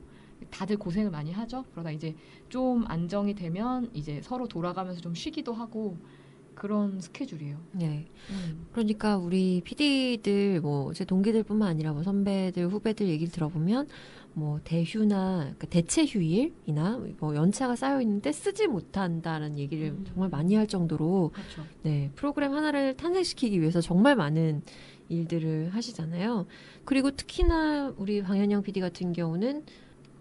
다들 0.51 0.77
고생을 0.77 1.11
많이 1.11 1.33
하죠. 1.33 1.65
그러다 1.73 1.91
이제 1.91 2.15
좀 2.49 2.85
안정이 2.87 3.35
되면 3.35 3.91
이제 3.95 4.21
서로 4.23 4.47
돌아가면서 4.49 5.01
좀 5.01 5.15
쉬기도 5.15 5.53
하고 5.53 5.97
그런 6.55 7.01
스케줄이에요. 7.01 7.59
네. 7.73 8.07
음. 8.31 8.67
그러니까 8.73 9.17
우리 9.17 9.61
PD들 9.65 10.61
뭐 10.61 10.93
제 10.93 11.05
동기들뿐만 11.05 11.69
아니라 11.69 11.93
뭐 11.93 12.03
선배들 12.03 12.69
후배들 12.69 13.09
얘기를 13.09 13.33
들어보면 13.33 13.89
뭐 14.35 14.61
대휴나 14.65 15.39
그러니까 15.41 15.67
대체 15.69 16.05
휴일이나 16.05 17.01
뭐 17.19 17.35
연차가 17.35 17.77
쌓여 17.77 18.01
있는데 18.01 18.31
쓰지 18.33 18.67
못한다는 18.69 19.59
얘기를 19.59 19.89
음. 19.89 20.05
정말 20.07 20.29
많이 20.29 20.55
할 20.55 20.67
정도로 20.69 21.31
그렇죠. 21.35 21.65
네 21.83 22.11
프로그램 22.15 22.53
하나를 22.53 22.97
탄생시키기 22.97 23.61
위해서 23.61 23.81
정말 23.81 24.15
많은 24.17 24.63
일들을 25.09 25.71
하시잖아요. 25.71 26.47
그리고 26.85 27.11
특히나 27.11 27.95
우리 27.97 28.23
방현영 28.23 28.63
PD 28.63 28.81
같은 28.81 29.13
경우는 29.13 29.65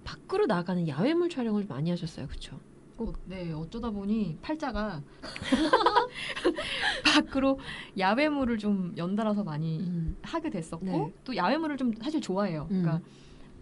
밖으로 0.04 0.46
나가는 0.46 0.88
야외물 0.88 1.30
촬영을 1.30 1.66
많이 1.68 1.90
하셨어요, 1.90 2.28
그렇죠? 2.28 2.60
어, 2.98 3.12
네, 3.26 3.52
어쩌다 3.52 3.90
보니 3.90 4.38
팔자가 4.42 5.02
밖으로 7.04 7.60
야외물을 7.98 8.58
좀 8.60 8.94
연달아서 8.96 9.44
많이 9.44 9.80
음. 9.80 10.16
하게 10.22 10.50
됐었고 10.50 10.86
네. 10.86 11.14
또 11.24 11.36
야외물을 11.36 11.78
좀 11.78 11.94
사실 12.02 12.22
좋아해요. 12.22 12.68
음. 12.72 12.82
그러니까 12.82 13.02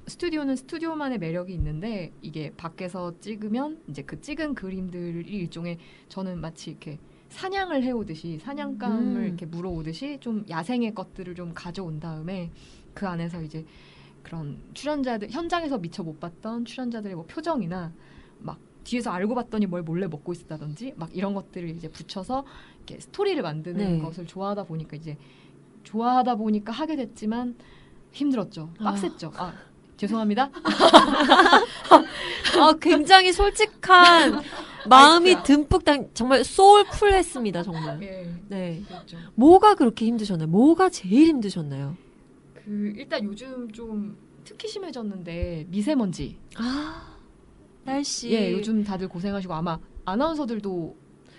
스튜디오는 0.07 0.55
스튜디오만의 0.55 1.19
매력이 1.19 1.53
있는데 1.53 2.11
이게 2.21 2.51
밖에서 2.57 3.17
찍으면 3.19 3.81
이제 3.87 4.01
그 4.01 4.19
찍은 4.19 4.55
그림들이 4.55 5.29
일종의 5.29 5.77
저는 6.09 6.41
마치 6.41 6.71
이렇게 6.71 6.99
사냥을 7.29 7.83
해오듯이 7.83 8.39
사냥감을 8.39 9.21
음. 9.21 9.25
이렇게 9.25 9.45
물어오듯이 9.45 10.17
좀 10.19 10.43
야생의 10.49 10.93
것들을 10.93 11.33
좀 11.35 11.53
가져온 11.53 11.99
다음에 11.99 12.51
그 12.93 13.07
안에서 13.07 13.41
이제 13.41 13.65
그런 14.23 14.59
출연자들 14.73 15.29
현장에서 15.31 15.77
미처 15.77 16.03
못 16.03 16.19
봤던 16.19 16.65
출연자들의 16.65 17.15
뭐 17.15 17.25
표정이나 17.25 17.91
막 18.39 18.59
뒤에서 18.83 19.11
알고 19.11 19.35
봤더니 19.35 19.65
뭘 19.65 19.83
몰래 19.83 20.07
먹고 20.07 20.33
있다든지 20.33 20.93
막 20.95 21.09
이런 21.13 21.33
것들을 21.33 21.69
이제 21.69 21.87
붙여서 21.87 22.45
이렇게 22.77 22.99
스토리를 22.99 23.41
만드는 23.41 23.97
네. 23.97 24.03
것을 24.03 24.25
좋아하다 24.25 24.63
보니까 24.63 24.97
이제 24.97 25.17
좋아하다 25.83 26.35
보니까 26.35 26.71
하게 26.71 26.95
됐지만 26.95 27.55
힘들었죠. 28.11 28.69
아. 28.79 28.83
빡셌죠. 28.85 29.31
아, 29.35 29.53
죄송합니다. 29.97 30.49
아, 32.59 32.73
굉장히 32.81 33.31
솔직한 33.31 34.41
마음이. 34.87 35.43
듬뿍 35.43 35.85
당 35.85 36.09
정말 36.13 36.43
소울풀했습니다, 36.43 37.63
정말. 37.63 38.01
예, 38.01 38.29
네. 38.47 38.81
그렇죠. 38.87 39.17
뭐가 39.35 39.75
그렇게 39.75 40.05
힘드셨나요? 40.05 40.47
뭐가 40.47 40.89
제일 40.89 41.27
힘드셨나요? 41.27 41.95
그 42.71 42.93
일단 42.95 43.25
요즘 43.25 43.69
좀 43.73 44.15
특히 44.45 44.69
심해졌는데 44.69 45.67
미세먼지. 45.69 46.37
아, 46.55 47.17
날씨. 47.83 48.31
예, 48.31 48.53
요즘 48.53 48.81
다들 48.81 49.09
고생하시고 49.09 49.53
아마 49.53 49.77
아나운서들도 50.05 50.95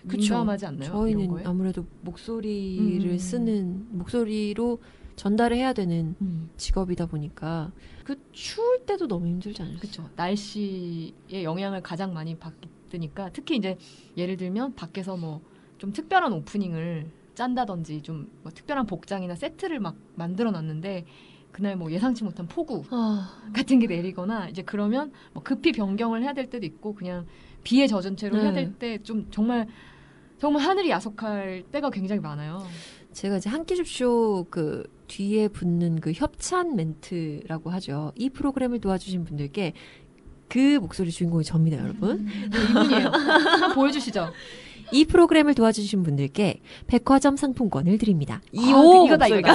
그쵸. 0.06 0.18
민감하지 0.18 0.66
않나요? 0.66 0.90
저희는? 0.90 1.46
아무래도 1.46 1.86
목소리를 2.02 3.10
음. 3.10 3.18
쓰는 3.18 3.86
목소리로 3.96 4.78
전달을 5.16 5.56
해야 5.56 5.72
되는 5.72 6.14
음. 6.20 6.50
직업이다 6.58 7.06
보니까 7.06 7.72
그 8.04 8.16
추울 8.32 8.84
때도 8.84 9.08
너무 9.08 9.26
힘들지 9.26 9.62
않으셨어요? 9.62 9.80
그렇죠. 9.80 10.10
날씨의 10.16 11.44
영향을 11.44 11.82
가장 11.82 12.12
많이 12.12 12.36
받으니까 12.36 13.30
특히 13.32 13.56
이제 13.56 13.78
예를 14.18 14.36
들면 14.36 14.74
밖에서 14.74 15.16
뭐 15.16 15.40
좀 15.82 15.92
특별한 15.92 16.32
오프닝을 16.32 17.10
짠다든지 17.34 18.02
좀 18.02 18.28
뭐 18.42 18.52
특별한 18.52 18.86
복장이나 18.86 19.34
세트를 19.34 19.80
막 19.80 19.96
만들어 20.14 20.50
놨는데 20.50 21.04
그날 21.52 21.76
뭐 21.76 21.90
예상치 21.92 22.24
못한 22.24 22.46
폭우 22.48 22.82
아, 22.90 23.42
같은 23.52 23.78
게 23.78 23.86
내리거나 23.86 24.48
이제 24.48 24.62
그러면 24.62 25.12
뭐 25.32 25.42
급히 25.42 25.72
변경을 25.72 26.22
해야 26.22 26.32
될 26.32 26.48
때도 26.48 26.64
있고 26.66 26.94
그냥 26.94 27.26
비에 27.62 27.86
젖은 27.86 28.16
채로 28.16 28.38
해야 28.40 28.50
네. 28.52 28.64
될때 28.64 29.02
좀 29.02 29.26
정말 29.30 29.66
정말 30.38 30.62
하늘이 30.62 30.90
야속할 30.90 31.64
때가 31.70 31.90
굉장히 31.90 32.20
많아요. 32.20 32.66
제가 33.12 33.36
이제 33.36 33.50
한끼줍쇼 33.50 34.46
그 34.50 34.84
뒤에 35.06 35.48
붙는 35.48 36.00
그 36.00 36.12
협찬 36.12 36.74
멘트라고 36.74 37.70
하죠. 37.70 38.12
이 38.16 38.30
프로그램을 38.30 38.80
도와주신 38.80 39.24
분들께 39.24 39.74
그 40.48 40.78
목소리 40.78 41.10
주인공이 41.10 41.44
접니다, 41.44 41.78
여러분. 41.78 42.26
네, 42.26 42.62
이분이에요. 42.70 43.08
한번 43.08 43.74
보여주시죠. 43.74 44.30
이 44.92 45.04
프로그램을 45.04 45.54
도와주신 45.54 46.02
분들께 46.02 46.60
백화점 46.86 47.36
상품권을 47.36 47.98
드립니다. 47.98 48.40
이 48.52 48.72
아, 48.72 48.80
오그 48.80 49.06
이거다 49.06 49.26
이거다. 49.28 49.54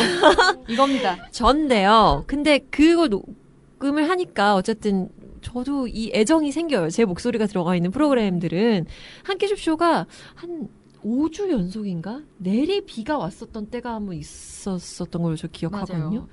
이겁니다. 0.68 1.28
전데요. 1.32 2.24
근데 2.28 2.60
그걸 2.60 3.10
녹음을 3.10 4.10
하니까 4.10 4.56
어쨌든 4.56 5.10
저도 5.42 5.88
이 5.88 6.12
애정이 6.14 6.52
생겨요. 6.52 6.90
제 6.90 7.06
목소리가 7.06 7.46
들어가 7.46 7.76
있는 7.76 7.92
프로그램들은 7.92 8.86
한끼줍 9.24 9.60
쇼가 9.60 10.08
한 10.36 10.68
5주 11.06 11.50
연속인가 11.52 12.22
내리 12.38 12.82
비가 12.82 13.18
왔었던 13.18 13.68
때가 13.68 13.94
한번 13.94 14.16
있었었던 14.16 15.22
걸로 15.22 15.36
저 15.36 15.48
기억하거든요. 15.48 16.04
맞아요. 16.10 16.28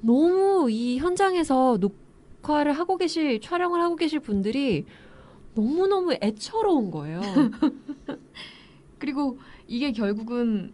너무 0.00 0.70
이 0.70 0.98
현장에서 0.98 1.78
녹화를 1.80 2.72
하고 2.72 2.96
계실 2.96 3.40
촬영을 3.40 3.80
하고 3.80 3.96
계실 3.96 4.20
분들이 4.20 4.86
너무 5.58 5.88
너무 5.88 6.16
애처로운 6.22 6.92
거예요. 6.92 7.20
그리고 8.98 9.38
이게 9.66 9.90
결국은 9.90 10.72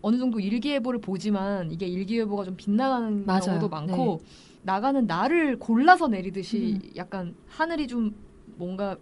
어느 0.00 0.16
정도 0.16 0.40
일기예보를 0.40 1.00
보지만 1.02 1.70
이게 1.70 1.86
일기예보가 1.86 2.44
좀 2.44 2.56
빗나가는 2.56 3.26
맞아요. 3.26 3.40
경우도 3.42 3.68
많고 3.68 4.22
나가는 4.62 5.06
날을 5.06 5.58
골라서 5.58 6.08
내리듯이 6.08 6.80
음. 6.82 6.90
약간 6.96 7.34
하늘이 7.48 7.86
좀 7.86 8.14
뭔가 8.56 8.96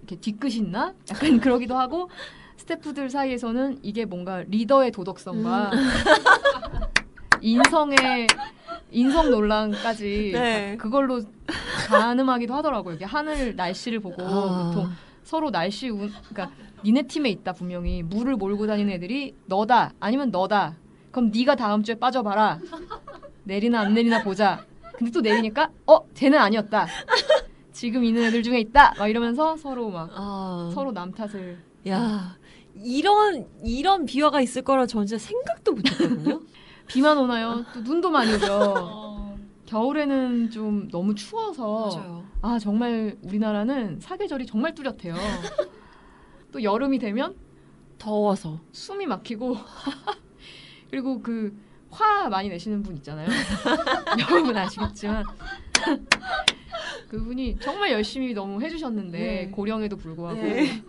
이렇게 0.00 0.16
뒤끝이 0.16 0.56
있나? 0.56 0.92
약간 1.08 1.38
그러기도 1.38 1.76
하고 1.78 2.10
스태프들 2.56 3.10
사이에서는 3.10 3.78
이게 3.82 4.04
뭔가 4.04 4.42
리더의 4.42 4.90
도덕성과 4.90 5.70
음. 5.70 5.78
인성의 7.40 8.26
인성 8.90 9.30
논란까지 9.30 10.30
네. 10.32 10.76
그걸로 10.78 11.20
가늠하기도 11.84 12.54
하더라고요. 12.54 12.94
이게 12.94 13.04
하늘 13.04 13.54
날씨를 13.56 14.00
보고 14.00 14.22
아. 14.22 14.70
보통 14.72 14.90
서로 15.22 15.50
날씨 15.50 15.88
운 15.88 16.12
그러니까 16.28 16.54
니네 16.84 17.02
팀에 17.02 17.30
있다 17.30 17.52
분명히. 17.52 18.02
물을 18.02 18.36
몰고 18.36 18.66
다니는 18.66 18.92
애들이 18.94 19.34
너다 19.46 19.92
아니면 20.00 20.30
너다. 20.30 20.76
그럼 21.10 21.30
네가 21.34 21.56
다음 21.56 21.82
주에 21.82 21.94
빠져봐라. 21.94 22.58
내리나 23.44 23.80
안 23.80 23.94
내리나 23.94 24.22
보자. 24.22 24.64
근데 24.96 25.10
또 25.10 25.20
내리니까 25.20 25.70
어 25.86 26.00
쟤는 26.14 26.38
아니었다. 26.38 26.86
지금 27.72 28.04
있는 28.04 28.22
애들 28.24 28.42
중에 28.42 28.60
있다. 28.60 28.94
막 28.98 29.08
이러면서 29.08 29.56
서로 29.56 29.90
막 29.90 30.10
아, 30.14 30.70
서로 30.74 30.92
남 30.92 31.12
탓을. 31.12 31.58
야 31.88 32.36
이런 32.76 33.46
이런 33.62 34.04
비화가 34.04 34.40
있을 34.40 34.62
거라 34.62 34.86
저 34.86 35.04
진짜 35.04 35.18
생각도 35.24 35.72
못했거든요. 35.72 36.40
비만 36.86 37.16
오나요? 37.18 37.64
또 37.72 37.80
눈도 37.80 38.10
많이 38.10 38.32
오죠 38.34 39.13
겨울에는 39.66 40.50
좀 40.50 40.88
너무 40.90 41.14
추워서 41.14 41.96
맞아요. 41.96 42.24
아 42.42 42.58
정말 42.58 43.16
우리나라는 43.22 44.00
사계절이 44.00 44.46
정말 44.46 44.74
뚜렷해요 44.74 45.14
또 46.52 46.62
여름이 46.62 46.98
되면 46.98 47.34
더워서. 47.98 48.60
숨이 48.72 49.06
막히고 49.06 49.56
그리고 50.90 51.20
그 51.20 51.64
화 51.94 52.28
많이 52.28 52.48
내시는 52.48 52.82
분 52.82 52.96
있잖아요. 52.96 53.28
여러분 54.28 54.56
아시겠지만 54.56 55.24
그분이 57.08 57.58
정말 57.60 57.92
열심히 57.92 58.34
너무 58.34 58.60
해주셨는데 58.60 59.18
네. 59.18 59.48
고령에도 59.50 59.96
불구하고 59.96 60.40
네. 60.42 60.82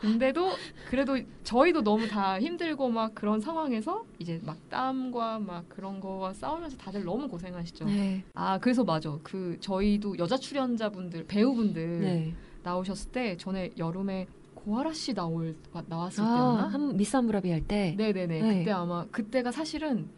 근데도 0.00 0.50
그래도 0.88 1.18
저희도 1.44 1.82
너무 1.82 2.08
다 2.08 2.40
힘들고 2.40 2.88
막 2.88 3.14
그런 3.14 3.40
상황에서 3.40 4.04
이제 4.18 4.40
막 4.44 4.56
땀과 4.70 5.38
막 5.40 5.68
그런 5.68 6.00
거와 6.00 6.32
싸우면서 6.32 6.76
다들 6.76 7.04
너무 7.04 7.28
고생하시죠. 7.28 7.84
네. 7.84 8.24
아 8.34 8.58
그래서 8.58 8.82
맞아 8.84 9.16
그 9.22 9.56
저희도 9.60 10.18
여자 10.18 10.36
출연자분들 10.36 11.26
배우분들 11.26 12.00
네. 12.00 12.34
나오셨을 12.62 13.12
때 13.12 13.36
전에 13.36 13.70
여름에 13.78 14.26
고아라 14.54 14.92
씨 14.92 15.14
나올 15.14 15.56
나왔을 15.86 16.22
아, 16.22 16.26
때였나? 16.26 16.68
한 16.68 16.96
미스 16.96 17.16
함무라비 17.16 17.50
할 17.50 17.66
때. 17.66 17.94
네네네. 17.96 18.42
네. 18.42 18.58
그때 18.58 18.70
아마 18.70 19.04
그때가 19.06 19.52
사실은 19.52 20.08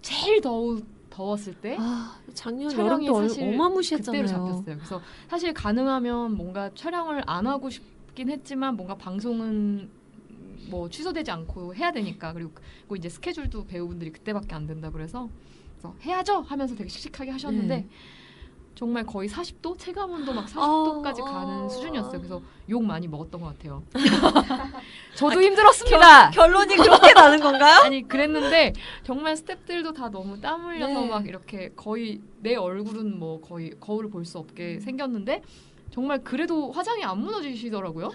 제일 0.00 0.40
더우 0.40 0.80
더웠을 1.10 1.54
때 1.54 1.76
아, 1.78 2.18
작년 2.34 2.68
촬영이 2.68 3.06
사실 3.06 3.54
어마무시했잖아요. 3.54 4.22
그때로 4.22 4.26
잡혔어요. 4.26 4.76
그래서 4.76 5.00
사실 5.28 5.54
가능하면 5.54 6.36
뭔가 6.36 6.70
촬영을 6.74 7.22
안 7.26 7.46
하고 7.46 7.70
싶 7.70 7.93
긴 8.14 8.30
했지만 8.30 8.76
뭔가 8.76 8.94
방송은 8.94 9.88
뭐 10.70 10.88
취소되지 10.88 11.30
않고 11.30 11.74
해야 11.74 11.92
되니까 11.92 12.32
그리고, 12.32 12.52
이제 12.96 13.08
스케줄도 13.08 13.66
배우분들이 13.66 14.12
그때밖에 14.12 14.54
안 14.54 14.66
된다 14.66 14.90
그래서 14.90 15.28
그래서 15.76 15.94
해야죠 16.02 16.40
하면서 16.42 16.74
되게 16.74 16.88
씩씩하게 16.88 17.30
하셨는데 17.32 17.76
네. 17.76 17.88
정말 18.74 19.04
거의 19.06 19.28
40도 19.28 19.78
체감 19.78 20.10
온도 20.10 20.32
막 20.32 20.44
아, 20.44 20.46
40도까지 20.46 21.20
아. 21.22 21.24
가는 21.24 21.68
수준이었어요. 21.68 22.18
그래서 22.18 22.42
욕 22.70 22.82
많이 22.84 23.06
먹었던 23.06 23.40
것 23.40 23.46
같아요. 23.48 23.82
저도 25.14 25.40
힘들었습니다. 25.40 26.30
결 26.30 26.52
론이 26.52 26.74
그렇게 26.76 27.12
나는 27.12 27.38
건가요? 27.40 27.82
아니 27.84 28.02
그랬는데 28.06 28.72
정말 29.04 29.34
스탭들도 29.34 29.94
다 29.94 30.08
너무 30.10 30.40
땀 30.40 30.64
흘려서 30.64 31.00
네. 31.02 31.08
막 31.08 31.26
이렇게 31.28 31.70
거의 31.76 32.20
내 32.40 32.56
얼굴은 32.56 33.16
뭐 33.18 33.40
거의 33.40 33.74
거울을 33.78 34.10
볼 34.10 34.24
수 34.24 34.38
없게 34.38 34.80
생겼는데 34.80 35.42
정말 35.94 36.24
그래도 36.24 36.72
화장이 36.72 37.04
안 37.04 37.20
무너지시더라고요. 37.20 38.10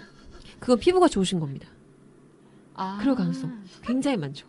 그건 0.58 0.78
피부가 0.78 1.08
좋으신 1.08 1.40
겁니다. 1.40 1.66
아 2.74 2.98
그럴 3.00 3.14
가능성. 3.14 3.64
굉장히 3.82 4.18
많죠. 4.18 4.46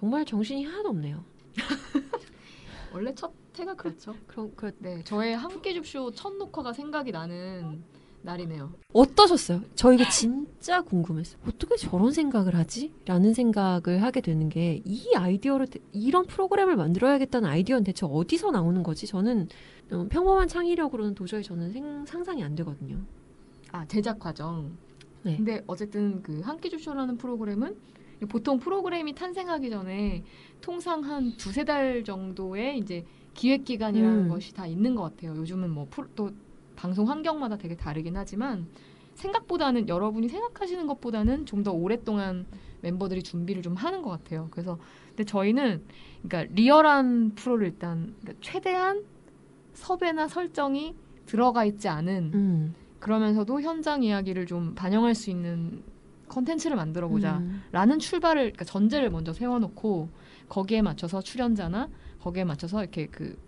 정말 0.00 0.24
정신이 0.24 0.64
하나도 0.64 0.88
없네요. 0.88 1.22
원래 2.94 3.14
첫 3.14 3.30
해가 3.58 3.74
그렇죠. 3.74 4.14
그럼 4.26 4.52
그 4.56 4.74
네, 4.78 5.02
저의 5.04 5.36
함께 5.36 5.74
줍쇼 5.74 6.12
첫 6.12 6.34
녹화가 6.38 6.72
생각이 6.72 7.12
나는 7.12 7.82
날이네요. 8.22 8.72
어떠셨어요? 8.94 9.60
저 9.74 9.92
이거 9.92 10.08
진짜 10.08 10.80
궁금했어요. 10.80 11.38
어떻게 11.46 11.76
저런 11.76 12.10
생각을 12.12 12.54
하지? 12.54 12.92
라는 13.04 13.34
생각을 13.34 14.02
하게 14.02 14.20
되는 14.22 14.48
게 14.48 14.80
이 14.86 15.14
아이디어를 15.14 15.66
대- 15.66 15.80
이런 15.92 16.26
프로그램을 16.26 16.74
만들어야겠다는 16.76 17.48
아이디어는 17.48 17.84
대체 17.84 18.06
어디서 18.06 18.50
나오는 18.50 18.82
거지? 18.82 19.06
저는 19.06 19.42
어, 19.42 19.75
평범한 19.88 20.48
창의력으로는 20.48 21.14
도저히 21.14 21.42
저는 21.42 21.72
생- 21.72 22.04
상상이 22.06 22.42
안 22.42 22.54
되거든요. 22.56 22.98
아 23.72 23.86
제작 23.86 24.18
과정. 24.18 24.76
네. 25.22 25.36
근데 25.36 25.62
어쨌든 25.66 26.22
그 26.22 26.40
함께 26.40 26.68
줍쇼라는 26.68 27.16
프로그램은 27.16 27.76
보통 28.28 28.58
프로그램이 28.58 29.14
탄생하기 29.14 29.70
전에 29.70 30.24
통상 30.60 31.04
한 31.04 31.36
두세 31.36 31.64
달 31.64 32.02
정도의 32.04 32.78
이제 32.78 33.04
기획 33.34 33.64
기간이라는 33.64 34.24
음. 34.24 34.28
것이 34.28 34.54
다 34.54 34.66
있는 34.66 34.94
것 34.94 35.02
같아요. 35.02 35.36
요즘은 35.36 35.70
뭐 35.70 35.86
또 36.14 36.30
방송 36.76 37.08
환경마다 37.08 37.56
되게 37.56 37.74
다르긴 37.76 38.16
하지만 38.16 38.66
생각보다는 39.14 39.88
여러분이 39.88 40.28
생각하시는 40.28 40.86
것보다는 40.86 41.46
좀 41.46 41.62
더 41.62 41.72
오랫동안 41.72 42.46
멤버들이 42.82 43.22
준비를 43.22 43.62
좀 43.62 43.74
하는 43.74 44.02
것 44.02 44.10
같아요. 44.10 44.48
그래서 44.50 44.78
근데 45.08 45.24
저희는 45.24 45.82
그러니까 46.22 46.52
리얼한 46.54 47.34
프로를 47.34 47.68
일단 47.68 48.14
그러니까 48.20 48.34
최대한 48.42 49.04
섭외나 49.76 50.26
설정이 50.26 50.94
들어가 51.26 51.64
있지 51.64 51.88
않은 51.88 52.30
음. 52.34 52.74
그러면서도 52.98 53.60
현장 53.60 54.02
이야기를 54.02 54.46
좀 54.46 54.74
반영할 54.74 55.14
수 55.14 55.30
있는 55.30 55.82
컨텐츠를 56.28 56.76
만들어 56.76 57.08
보자. 57.08 57.38
음. 57.38 57.62
라는 57.70 57.98
출발을 57.98 58.42
그러니까 58.42 58.64
전제를 58.64 59.10
먼저 59.10 59.32
세워놓고 59.32 60.08
거기에 60.48 60.82
맞춰서 60.82 61.20
출연자나 61.20 61.88
거기에 62.20 62.44
맞춰서 62.44 62.82
이렇게 62.82 63.06
그 63.06 63.38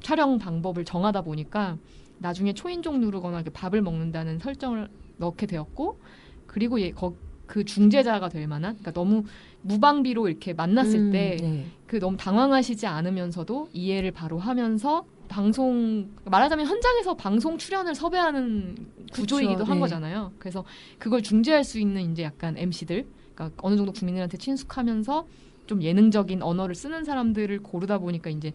촬영 0.00 0.38
방법을 0.38 0.84
정하다 0.84 1.22
보니까 1.22 1.76
나중에 2.18 2.54
초인종 2.54 3.00
누르거나 3.00 3.36
이렇게 3.36 3.50
밥을 3.50 3.82
먹는다는 3.82 4.38
설정을 4.38 4.88
넣게 5.18 5.46
되었고 5.46 6.00
그리고 6.46 6.80
얘, 6.80 6.90
거, 6.90 7.14
그 7.46 7.64
중재자가 7.64 8.28
될 8.28 8.48
만한 8.48 8.74
그러니까 8.74 8.92
너무 8.92 9.24
무방비로 9.62 10.28
이렇게 10.28 10.54
만났을 10.54 10.98
음, 10.98 11.12
때 11.12 11.36
네. 11.40 11.66
그 11.86 12.00
너무 12.00 12.16
당황하시지 12.16 12.86
않으면서도 12.86 13.68
이해를 13.72 14.10
바로 14.10 14.38
하면서 14.38 15.04
방송 15.28 16.08
말하자면 16.24 16.66
현장에서 16.66 17.14
방송 17.14 17.58
출연을 17.58 17.94
섭외하는 17.94 18.76
구조이기도 19.12 19.58
그쵸, 19.58 19.70
한 19.70 19.76
네. 19.76 19.80
거잖아요. 19.80 20.32
그래서 20.38 20.64
그걸 20.98 21.22
중재할 21.22 21.64
수 21.64 21.78
있는 21.78 22.10
이제 22.12 22.22
약간 22.22 22.56
MC들, 22.56 23.06
그러니까 23.34 23.56
어느 23.62 23.76
정도 23.76 23.92
국민들한테 23.92 24.36
친숙하면서 24.38 25.26
좀 25.66 25.82
예능적인 25.82 26.42
언어를 26.42 26.74
쓰는 26.74 27.04
사람들을 27.04 27.60
고르다 27.62 27.98
보니까 27.98 28.30
이제 28.30 28.52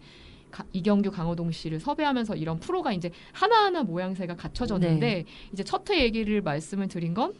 가- 0.50 0.64
이경규, 0.72 1.10
강호동 1.10 1.52
씨를 1.52 1.80
섭외하면서 1.80 2.36
이런 2.36 2.58
프로가 2.60 2.92
이제 2.92 3.10
하나하나 3.32 3.82
모양새가 3.82 4.36
갖춰졌는데 4.36 5.06
네. 5.06 5.24
이제 5.52 5.62
첫 5.64 5.88
회 5.90 6.02
얘기를 6.02 6.42
말씀을 6.42 6.88
드린 6.88 7.14
건 7.14 7.34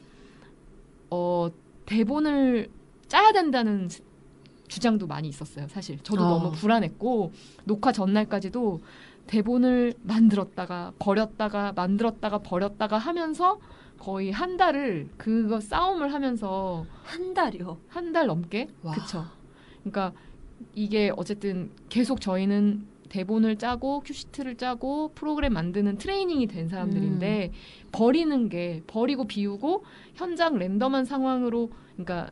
어, 1.10 1.48
대본을 1.86 2.68
짜야 3.08 3.32
된다는 3.32 3.88
스- 3.88 4.02
주장도 4.68 5.06
많이 5.06 5.28
있었어요. 5.28 5.68
사실 5.68 5.98
저도 6.02 6.24
아. 6.24 6.28
너무 6.30 6.50
불안했고 6.52 7.32
녹화 7.64 7.92
전날까지도 7.92 8.80
대본을 9.26 9.94
만들었다가 10.02 10.92
버렸다가 10.98 11.72
만들었다가 11.72 12.38
버렸다가 12.38 12.98
하면서 12.98 13.58
거의 13.98 14.30
한 14.30 14.56
달을 14.56 15.08
그거 15.16 15.60
싸움을 15.60 16.12
하면서 16.12 16.84
한 17.04 17.32
달이요. 17.34 17.78
한 17.88 18.12
달 18.12 18.26
넘게 18.26 18.68
와. 18.82 18.94
그쵸. 18.94 19.24
그러니까 19.80 20.12
이게 20.74 21.10
어쨌든 21.16 21.70
계속 21.88 22.20
저희는 22.20 22.86
대본을 23.08 23.56
짜고 23.56 24.00
큐시트를 24.00 24.56
짜고 24.56 25.12
프로그램 25.14 25.52
만드는 25.54 25.98
트레이닝이 25.98 26.46
된 26.48 26.68
사람들인데 26.68 27.52
버리는 27.92 28.48
게 28.48 28.82
버리고 28.86 29.24
비우고 29.26 29.84
현장 30.14 30.58
랜덤한 30.58 31.04
상황으로 31.04 31.70
그러니까 31.92 32.30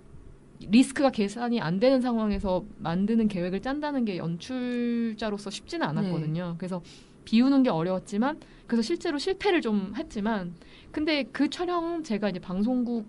리스크가 0.70 1.10
계산이 1.10 1.60
안 1.60 1.80
되는 1.80 2.00
상황에서 2.00 2.64
만드는 2.78 3.28
계획을 3.28 3.60
짠다는 3.60 4.04
게 4.04 4.16
연출자로서 4.16 5.50
쉽지는 5.50 5.86
않았거든요. 5.86 6.56
그래서 6.58 6.82
비우는 7.24 7.62
게 7.62 7.70
어려웠지만 7.70 8.40
그래서 8.66 8.82
실제로 8.82 9.18
실패를 9.18 9.60
좀 9.60 9.92
했지만 9.96 10.54
근데 10.90 11.24
그 11.24 11.48
촬영 11.50 12.02
제가 12.02 12.30
이제 12.30 12.38
방송국 12.38 13.06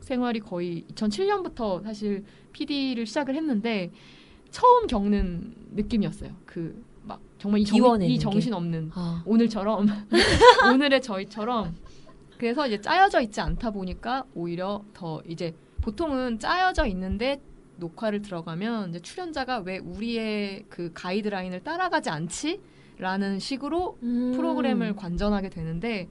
생활이 0.00 0.40
거의 0.40 0.84
2007년부터 0.94 1.82
사실 1.82 2.24
PD를 2.52 3.06
시작을 3.06 3.34
했는데 3.34 3.90
처음 4.50 4.86
겪는 4.86 5.54
느낌이었어요. 5.74 6.30
그 6.46 6.94
막 7.04 7.20
정말 7.38 7.60
이, 7.60 7.64
정, 7.64 8.02
이. 8.02 8.18
정신 8.18 8.52
없는 8.54 8.90
아. 8.94 9.22
오늘처럼 9.26 9.86
오늘의 10.72 11.02
저희처럼 11.02 11.74
그래서 12.38 12.66
이제 12.66 12.80
짜여져 12.80 13.20
있지 13.22 13.40
않다 13.40 13.70
보니까 13.70 14.24
오히려 14.34 14.82
더 14.92 15.22
이제 15.28 15.54
보통은 15.84 16.38
짜여져 16.38 16.86
있는데 16.86 17.42
녹화를 17.76 18.22
들어가면 18.22 18.90
이제 18.90 19.00
출연자가 19.00 19.58
왜 19.58 19.78
우리의 19.78 20.64
그 20.70 20.90
가이드라인을 20.94 21.62
따라가지 21.62 22.08
않지 22.08 22.60
라는 22.96 23.38
식으로 23.38 23.98
음. 24.02 24.32
프로그램을 24.34 24.96
관전하게 24.96 25.50
되는데 25.50 26.08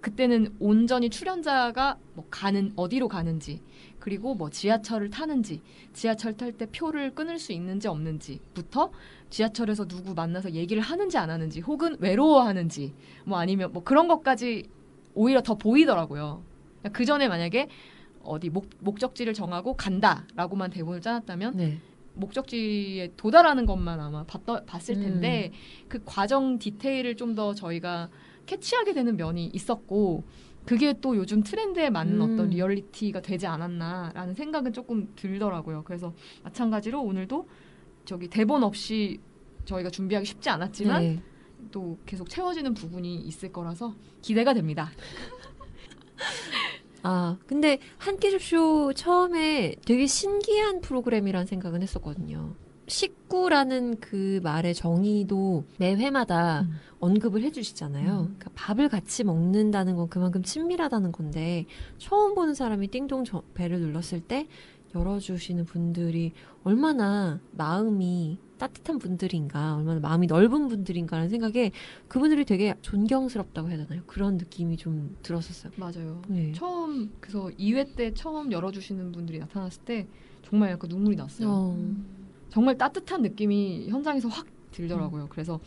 그때는 0.00 0.54
온전히 0.58 1.10
출연자가 1.10 1.96
뭐 2.14 2.26
가는 2.28 2.72
어디로 2.74 3.06
가는지 3.08 3.62
그리고 4.00 4.34
뭐 4.34 4.50
지하철을 4.50 5.10
타는지 5.10 5.62
지하철 5.92 6.36
탈 6.36 6.52
때 6.52 6.66
표를 6.66 7.14
끊을 7.14 7.38
수 7.38 7.52
있는지 7.52 7.86
없는지부터 7.86 8.90
지하철에서 9.30 9.86
누구 9.86 10.14
만나서 10.14 10.52
얘기를 10.52 10.82
하는지 10.82 11.18
안 11.18 11.30
하는지 11.30 11.60
혹은 11.60 11.96
외로워하는지 12.00 12.92
뭐 13.24 13.38
아니면 13.38 13.72
뭐 13.72 13.84
그런 13.84 14.08
것까지 14.08 14.68
오히려 15.14 15.40
더 15.40 15.54
보이더라고요. 15.54 16.42
그 16.92 17.04
전에 17.04 17.28
만약에 17.28 17.68
어디 18.24 18.50
목, 18.50 18.68
목적지를 18.80 19.34
정하고 19.34 19.74
간다라고만 19.74 20.70
대본을 20.70 21.00
짜놨다면 21.00 21.56
네. 21.56 21.78
목적지에 22.14 23.12
도달하는 23.16 23.66
것만 23.66 24.00
아마 24.00 24.24
봤, 24.24 24.44
봤을 24.66 24.96
음. 24.96 25.02
텐데 25.02 25.52
그 25.88 26.00
과정 26.04 26.58
디테일을 26.58 27.16
좀 27.16 27.34
더 27.34 27.54
저희가 27.54 28.08
캐치하게 28.46 28.92
되는 28.94 29.16
면이 29.16 29.50
있었고 29.52 30.22
그게 30.64 30.94
또 31.00 31.16
요즘 31.16 31.42
트렌드에 31.42 31.90
맞는 31.90 32.20
음. 32.20 32.20
어떤 32.22 32.50
리얼리티가 32.50 33.20
되지 33.20 33.46
않았나라는 33.46 34.34
생각은 34.34 34.72
조금 34.72 35.12
들더라고요. 35.16 35.82
그래서 35.84 36.14
마찬가지로 36.42 37.02
오늘도 37.02 37.48
저기 38.04 38.28
대본 38.28 38.62
없이 38.62 39.18
저희가 39.64 39.90
준비하기 39.90 40.26
쉽지 40.26 40.48
않았지만 40.50 41.02
네. 41.02 41.22
또 41.70 41.98
계속 42.06 42.28
채워지는 42.28 42.74
부분이 42.74 43.16
있을 43.16 43.50
거라서 43.52 43.94
기대가 44.22 44.54
됩니다. 44.54 44.90
아, 47.06 47.36
근데 47.46 47.78
한끼줍쇼 47.98 48.94
처음에 48.94 49.76
되게 49.84 50.06
신기한 50.06 50.80
프로그램이란 50.80 51.44
생각은 51.46 51.82
했었거든요. 51.82 52.54
식구라는 52.86 53.98
그 54.00 54.40
말의 54.42 54.74
정의도 54.74 55.64
매 55.78 55.94
회마다 55.94 56.62
음. 56.62 56.72
언급을 57.00 57.42
해주시잖아요. 57.42 58.10
음. 58.10 58.24
그러니까 58.24 58.50
밥을 58.54 58.88
같이 58.88 59.22
먹는다는 59.24 59.96
건 59.96 60.08
그만큼 60.08 60.42
친밀하다는 60.42 61.12
건데 61.12 61.66
처음 61.98 62.34
보는 62.34 62.54
사람이 62.54 62.88
띵동 62.88 63.24
저- 63.24 63.42
벨을 63.54 63.80
눌렀을 63.80 64.20
때 64.20 64.48
열어주시는 64.94 65.64
분들이 65.64 66.32
얼마나 66.62 67.40
마음이 67.52 68.38
따뜻한 68.58 68.98
분들인가, 68.98 69.76
얼마나 69.76 70.00
마음이 70.00 70.26
넓은 70.26 70.68
분들인가라는 70.68 71.28
생각에 71.28 71.72
그분들이 72.08 72.44
되게 72.44 72.74
존경스럽다고 72.82 73.68
해야 73.68 73.78
되나요? 73.78 74.02
그런 74.06 74.36
느낌이 74.36 74.76
좀 74.76 75.16
들었었어요. 75.22 75.72
맞아요. 75.76 76.22
네. 76.28 76.52
처음 76.52 77.10
그래서 77.20 77.50
2회 77.58 77.96
때 77.96 78.14
처음 78.14 78.52
열어주시는 78.52 79.12
분들이 79.12 79.38
나타났을 79.38 79.82
때 79.82 80.06
정말 80.48 80.70
약간 80.70 80.88
눈물이 80.88 81.16
났어요. 81.16 81.48
어, 81.50 81.94
정말 82.50 82.78
따뜻한 82.78 83.22
느낌이 83.22 83.88
현장에서 83.88 84.28
확 84.28 84.46
들더라고요. 84.70 85.28
그래서 85.28 85.60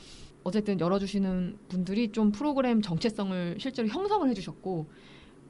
어쨌든 0.43 0.79
열어주시는 0.79 1.57
분들이 1.67 2.11
좀 2.11 2.31
프로그램 2.31 2.81
정체성을 2.81 3.57
실제로 3.59 3.87
형성을 3.89 4.27
해주셨고 4.29 4.87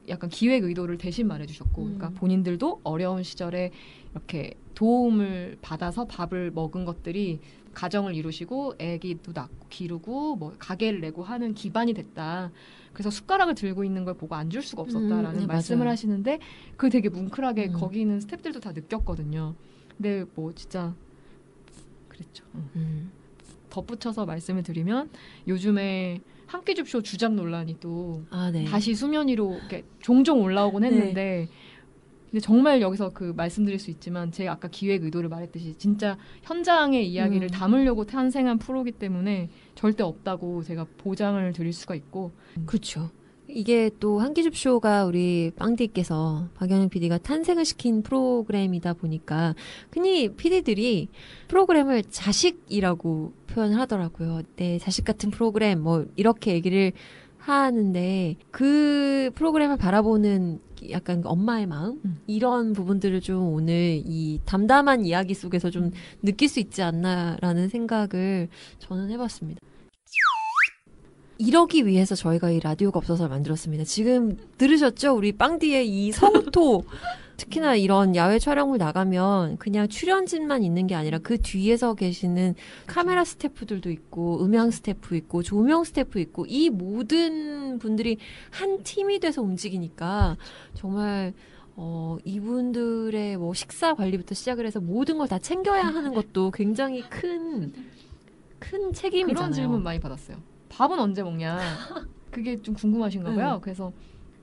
약간 0.08 0.30
기획 0.30 0.64
의도를 0.64 0.98
대신 0.98 1.26
말해주셨고, 1.28 1.82
음. 1.82 1.94
그러니까 1.98 2.18
본인들도 2.20 2.80
어려운 2.84 3.22
시절에 3.22 3.70
이렇게 4.12 4.54
도움을 4.74 5.58
받아서 5.60 6.06
밥을 6.06 6.50
먹은 6.52 6.84
것들이 6.84 7.40
가정을 7.74 8.14
이루시고 8.14 8.74
아기도 8.80 9.32
낳고 9.32 9.66
기르고 9.68 10.36
뭐 10.36 10.54
가게를 10.58 11.00
내고 11.00 11.22
하는 11.22 11.54
기반이 11.54 11.94
됐다. 11.94 12.50
그래서 12.92 13.10
숟가락을 13.10 13.54
들고 13.54 13.84
있는 13.84 14.04
걸 14.04 14.14
보고 14.14 14.34
안 14.34 14.50
줄 14.50 14.62
수가 14.62 14.82
없었다라는 14.82 15.34
음, 15.34 15.40
네, 15.40 15.46
말씀을 15.46 15.80
맞아요. 15.80 15.92
하시는데 15.92 16.38
그 16.76 16.90
되게 16.90 17.08
뭉클하게 17.08 17.66
음. 17.68 17.72
거기 17.74 18.00
있는 18.00 18.18
스태프들도 18.20 18.60
다 18.60 18.72
느꼈거든요. 18.72 19.54
근데 19.96 20.24
뭐 20.34 20.52
진짜 20.54 20.94
그랬죠. 22.08 22.44
응. 22.54 22.68
음. 22.76 23.12
덧붙여서 23.70 24.24
말씀을 24.26 24.62
드리면 24.62 25.10
요즘에 25.46 26.20
한끼 26.48 26.74
줍쇼 26.74 27.02
주작 27.02 27.34
논란이 27.34 27.76
또 27.78 28.24
아, 28.30 28.50
네. 28.50 28.64
다시 28.64 28.94
수면 28.94 29.28
위로 29.28 29.56
이렇게 29.58 29.84
종종 30.00 30.40
올라오곤 30.42 30.82
했는데 30.82 31.46
근데 32.30 32.40
정말 32.40 32.80
여기서 32.80 33.10
그 33.10 33.32
말씀드릴 33.36 33.78
수 33.78 33.90
있지만 33.90 34.32
제가 34.32 34.52
아까 34.52 34.68
기획 34.68 35.04
의도를 35.04 35.28
말했듯이 35.28 35.76
진짜 35.78 36.18
현장의 36.42 37.08
이야기를 37.08 37.48
음. 37.48 37.50
담으려고 37.50 38.04
탄생한 38.04 38.58
프로기 38.58 38.92
때문에 38.92 39.50
절대 39.74 40.02
없다고 40.02 40.62
제가 40.62 40.86
보장을 40.98 41.52
드릴 41.52 41.72
수가 41.72 41.94
있고 41.94 42.32
그렇죠. 42.66 43.10
이게 43.58 43.90
또 43.98 44.20
한기줍 44.20 44.56
쇼가 44.56 45.04
우리 45.04 45.50
빵디께서 45.56 46.46
박영현 46.54 46.90
PD가 46.90 47.18
탄생을 47.18 47.64
시킨 47.64 48.04
프로그램이다 48.04 48.92
보니까 48.92 49.56
흔히 49.90 50.28
PD들이 50.28 51.08
프로그램을 51.48 52.04
자식이라고 52.04 53.32
표현을 53.48 53.76
하더라고요. 53.80 54.42
내 54.54 54.78
자식 54.78 55.04
같은 55.04 55.32
프로그램 55.32 55.80
뭐 55.80 56.06
이렇게 56.14 56.52
얘기를 56.52 56.92
하는데 57.38 58.36
그 58.52 59.32
프로그램을 59.34 59.76
바라보는 59.76 60.60
약간 60.90 61.22
엄마의 61.24 61.66
마음 61.66 62.00
음. 62.04 62.20
이런 62.28 62.72
부분들을 62.72 63.20
좀 63.22 63.54
오늘 63.54 64.00
이 64.04 64.38
담담한 64.44 65.04
이야기 65.04 65.34
속에서 65.34 65.70
좀 65.70 65.90
느낄 66.22 66.48
수 66.48 66.60
있지 66.60 66.80
않나라는 66.82 67.68
생각을 67.68 68.50
저는 68.78 69.10
해봤습니다. 69.10 69.58
이러기 71.38 71.86
위해서 71.86 72.14
저희가 72.14 72.50
이 72.50 72.60
라디오가 72.60 72.98
없어서 72.98 73.28
만들었습니다. 73.28 73.84
지금 73.84 74.36
들으셨죠? 74.58 75.14
우리 75.16 75.32
빵디의 75.32 75.88
이 75.88 76.12
성토. 76.12 76.84
특히나 77.38 77.76
이런 77.76 78.16
야외 78.16 78.40
촬영을 78.40 78.78
나가면 78.78 79.58
그냥 79.58 79.86
출연진만 79.86 80.64
있는 80.64 80.88
게 80.88 80.96
아니라 80.96 81.18
그 81.18 81.38
뒤에서 81.38 81.94
계시는 81.94 82.56
카메라 82.88 83.24
스태프들도 83.24 83.92
있고 83.92 84.44
음향 84.44 84.72
스태프 84.72 85.14
있고 85.14 85.44
조명 85.44 85.84
스태프 85.84 86.18
있고 86.18 86.46
이 86.48 86.68
모든 86.68 87.78
분들이 87.78 88.18
한 88.50 88.82
팀이 88.82 89.20
돼서 89.20 89.40
움직이니까 89.40 90.36
정말 90.74 91.32
어 91.76 92.18
이분들의 92.24 93.36
뭐 93.36 93.54
식사 93.54 93.94
관리부터 93.94 94.34
시작을 94.34 94.66
해서 94.66 94.80
모든 94.80 95.16
걸 95.18 95.28
다 95.28 95.38
챙겨야 95.38 95.84
하는 95.84 96.12
것도 96.14 96.50
굉장히 96.50 97.02
큰 97.08 97.72
큰 98.58 98.92
책임이잖아요. 98.92 99.34
그런 99.36 99.52
질문 99.52 99.84
많이 99.84 100.00
받았어요. 100.00 100.36
밥은 100.68 100.98
언제 100.98 101.22
먹냐? 101.22 101.58
그게 102.30 102.56
좀 102.56 102.74
궁금하신가 102.74 103.34
봐요. 103.34 103.54
네. 103.54 103.58
그래서 103.62 103.92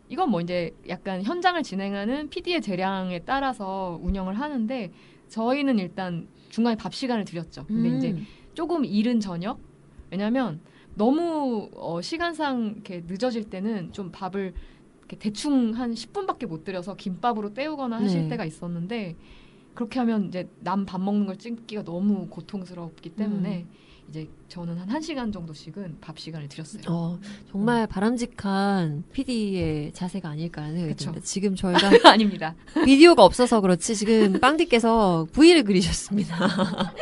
이건 0.10 0.30
뭐 0.30 0.42
이제 0.42 0.72
약간 0.88 1.24
현장을 1.24 1.62
진행하는 1.64 2.30
PD의 2.30 2.62
재량에 2.62 3.20
따라서 3.26 4.00
운영을 4.02 4.40
하는데 4.40 4.92
저희는 5.30 5.80
일단 5.80 6.28
중간에 6.50 6.76
밥 6.76 6.94
시간을 6.94 7.26
드렸죠. 7.26 7.66
근데 7.66 7.90
음. 7.90 7.98
이제 7.98 8.16
조금 8.54 8.86
이른 8.86 9.20
저녁 9.20 9.60
왜냐면 10.12 10.60
너무 10.96 11.70
어, 11.76 12.02
시간상 12.02 12.74
이렇게 12.76 13.04
늦어질 13.06 13.50
때는 13.50 13.92
좀 13.92 14.12
밥을 14.12 14.54
대충 15.20 15.72
한 15.74 15.94
10분밖에 15.94 16.48
못 16.48 16.64
드려서 16.64 16.96
김밥으로 16.96 17.54
때우거나 17.54 18.00
하실 18.00 18.24
네. 18.24 18.30
때가 18.30 18.46
있었는데 18.46 19.16
그렇게 19.74 20.00
하면 20.00 20.26
이제 20.28 20.48
남 20.62 20.86
밥 20.86 21.02
먹는 21.02 21.26
걸 21.26 21.38
찍기가 21.38 21.84
너무 21.84 22.28
고통스럽기 22.28 23.10
때문에 23.10 23.66
이제 24.10 24.28
저는 24.50 24.78
한 24.78 24.88
1시간 24.88 25.34
정도씩은 25.34 25.98
밥 26.00 26.18
시간을 26.20 26.48
드렸어요. 26.48 26.84
어, 26.90 27.20
정말 27.52 27.88
바람직한 27.88 29.04
PD의 29.12 29.92
자세가 29.94 30.30
아닐까라는 30.30 30.76
생각이. 30.78 30.96
듭니다. 31.04 31.26
지금 31.26 31.56
저희가 31.56 31.80
아닙니다. 32.12 32.56
비디오가 32.86 33.24
없어서 33.26 33.62
그렇지 33.62 33.96
지금 33.96 34.40
빵디께서 34.40 35.28
V를 35.34 35.64
그리셨습니다. 35.64 36.38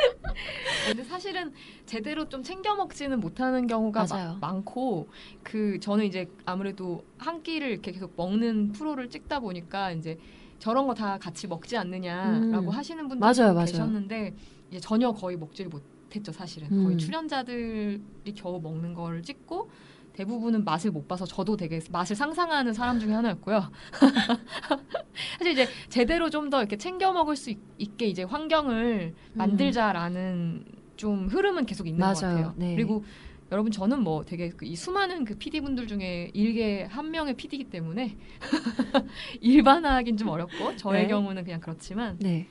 근데 0.88 1.04
사실은 1.04 1.52
제대로 1.86 2.28
좀 2.30 2.42
챙겨 2.42 2.76
먹지는 2.76 3.20
못하는 3.20 3.68
경우가. 3.68 4.06
마- 4.10 4.38
많고 4.40 5.08
그 5.44 5.80
저는 5.80 6.06
이제 6.06 6.28
아무래도 6.46 7.04
한 7.18 7.44
끼를 7.44 7.70
이렇게 7.70 7.92
계속 7.92 8.14
먹는 8.16 8.72
프로를 8.72 9.10
찍다 9.10 9.40
보니까 9.40 9.92
이제 9.92 10.18
저런 10.60 10.88
거 10.88 10.94
다 10.94 11.18
같이 11.18 11.48
먹지 11.48 11.76
않느냐라고 11.76 12.68
음. 12.68 12.70
하시는 12.70 13.08
분들도 13.10 13.20
맞아요, 13.20 13.54
맞아요. 13.54 13.66
계셨는데 13.66 14.34
이제 14.72 14.80
전혀 14.80 15.12
거의 15.12 15.36
먹지를 15.38 15.70
못 15.70 15.82
했죠 16.16 16.32
사실은 16.32 16.68
음. 16.72 16.84
거의 16.84 16.98
출연자들이 16.98 18.02
겨우 18.36 18.60
먹는 18.62 18.94
걸 18.94 19.22
찍고 19.22 19.70
대부분은 20.14 20.64
맛을 20.64 20.92
못 20.92 21.08
봐서 21.08 21.26
저도 21.26 21.58
되게 21.58 21.80
맛을 21.92 22.16
상상하는 22.16 22.72
사람 22.74 23.00
중에 23.00 23.14
하나였고요. 23.14 23.72
사실 25.40 25.54
이제 25.54 25.68
제대로 25.90 26.30
좀 26.30 26.50
더 26.52 26.60
이렇게 26.60 26.78
챙겨 26.78 27.12
먹을 27.12 27.36
수 27.36 27.50
있, 27.50 27.98
게 27.98 28.06
이제 28.06 28.22
환경을 28.24 29.16
만들자라는 29.34 30.66
좀 30.98 31.28
흐름은 31.28 31.66
계속 31.66 31.88
있는 31.88 32.00
것 32.00 32.22
맞아요. 32.22 32.36
같아요. 32.36 32.54
네. 32.58 32.76
그리고 32.76 33.04
여러분 33.52 33.72
저는 33.72 34.04
뭐 34.04 34.24
되게 34.24 34.50
그이 34.50 34.76
수많은 34.76 35.26
그 35.26 35.36
PD 35.36 35.62
분들 35.62 35.88
중에 35.88 36.30
일개 36.36 36.84
한 36.90 37.10
명의 37.10 37.34
PD이기 37.36 37.66
때문에 37.72 38.16
일반화하긴 39.42 40.18
좀 40.18 40.28
어렵고 40.30 40.76
저의 40.76 41.04
네. 41.04 41.08
경우는 41.08 41.44
그냥 41.44 41.60
그렇지만 41.60 42.18
네, 42.20 42.48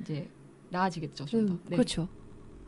이제 0.00 0.28
나아지겠죠 0.70 1.24
좀 1.24 1.46
더. 1.46 1.52
음, 1.54 1.60
네. 1.66 1.76
그렇죠. 1.76 2.08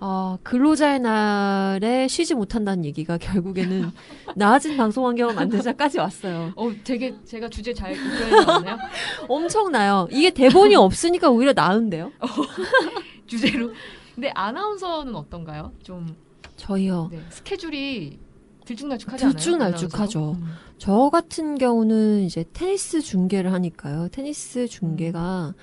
아, 0.05 0.37
근로자의 0.43 0.99
날에 0.99 2.09
쉬지 2.09 2.35
못한다는 2.35 2.85
얘기가 2.85 3.19
결국에는 3.19 3.89
나아진 4.35 4.77
방송 4.77 5.07
환경을 5.07 5.33
만들자까지 5.37 6.01
왔어요. 6.01 6.53
어 6.57 6.73
되게 6.83 7.15
제가 7.25 7.49
주제 7.49 7.73
잘 7.73 7.93
이끌어냈나요? 7.93 8.79
엄청나요. 9.29 10.09
이게 10.11 10.31
대본이 10.31 10.75
없으니까 10.75 11.31
오히려 11.31 11.53
나은데요? 11.53 12.11
주제로. 13.29 13.71
근데 14.13 14.33
아나운서는 14.35 15.15
어떤가요? 15.15 15.71
좀 15.85 16.17
저희요. 16.57 17.09
네, 17.13 17.21
스케줄이 17.31 18.19
들쭉날쭉하지 18.65 19.25
않아요? 19.25 19.37
들쭉날쭉하죠. 19.37 20.33
음. 20.33 20.49
저 20.79 21.11
같은 21.11 21.59
경우는 21.59 22.23
이제 22.23 22.45
테니스 22.53 23.03
중계를 23.03 23.53
하니까요. 23.53 24.09
테니스 24.11 24.67
중계가 24.67 25.55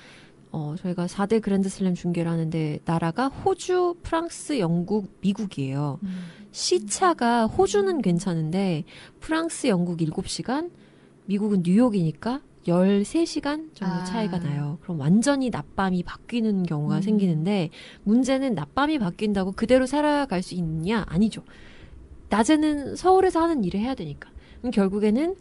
어 0.52 0.74
저희가 0.78 1.06
4대 1.06 1.40
그랜드슬램 1.40 1.94
중계를 1.94 2.30
하는데 2.30 2.80
나라가 2.84 3.28
호주, 3.28 3.96
프랑스, 4.02 4.58
영국, 4.58 5.08
미국이에요. 5.20 5.98
음. 6.02 6.24
시차가 6.50 7.46
호주는 7.46 8.02
괜찮은데 8.02 8.84
프랑스, 9.20 9.68
영국 9.68 9.98
7시간, 9.98 10.70
미국은 11.26 11.62
뉴욕이니까 11.64 12.40
13시간 12.66 13.74
정도 13.74 13.94
아. 13.94 14.04
차이가 14.04 14.38
나요. 14.38 14.78
그럼 14.82 15.00
완전히 15.00 15.50
낮밤이 15.50 16.02
바뀌는 16.02 16.64
경우가 16.64 16.96
음. 16.96 17.02
생기는데 17.02 17.70
문제는 18.04 18.54
낮밤이 18.54 18.98
바뀐다고 18.98 19.52
그대로 19.52 19.86
살아갈 19.86 20.42
수 20.42 20.54
있느냐? 20.54 21.04
아니죠. 21.08 21.42
낮에는 22.28 22.96
서울에서 22.96 23.40
하는 23.40 23.64
일을 23.64 23.80
해야 23.80 23.94
되니까. 23.94 24.30
그럼 24.58 24.72
결국에는 24.72 25.36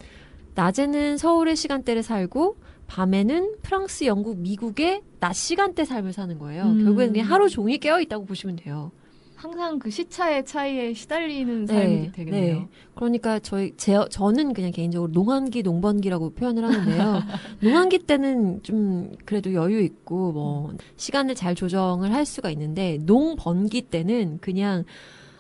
낮에는 0.56 1.18
서울의 1.18 1.56
시간대를 1.56 2.04
살고 2.04 2.58
밤에는 2.90 3.56
프랑스, 3.62 4.04
영국, 4.06 4.40
미국의 4.40 5.04
낮 5.20 5.34
시간대 5.34 5.86
삶을 5.86 6.12
사는 6.12 6.38
거예요. 6.40 6.64
음. 6.64 6.84
결국에는 6.84 7.14
그냥 7.14 7.30
하루 7.30 7.48
종일 7.48 7.78
깨어 7.78 8.02
있다고 8.02 8.26
보시면 8.26 8.58
돼요. 8.58 8.92
항상 9.36 9.80
그 9.80 9.90
시차의 9.90 10.46
차이에 10.46 10.94
시달리는 10.94 11.66
삶이 11.66 12.12
되겠네요. 12.12 12.56
네. 12.56 12.68
그러니까 12.94 13.40
저희 13.40 13.74
제 13.78 13.96
저는 14.10 14.52
그냥 14.52 14.72
개인적으로 14.72 15.10
농한기 15.14 15.64
농번기라고 15.64 16.32
표현을 16.32 16.66
하는데요. 16.66 17.24
농한기 17.64 18.00
때는 18.00 18.62
좀 18.64 19.12
그래도 19.24 19.54
여유 19.54 19.80
있고 19.82 20.34
뭐 20.34 20.74
시간을 20.98 21.36
잘 21.36 21.56
조정을 21.56 22.14
할 22.14 22.26
수가 22.26 22.50
있는데 22.50 22.98
농번기 23.04 23.84
때는 23.84 24.40
그냥 24.42 24.84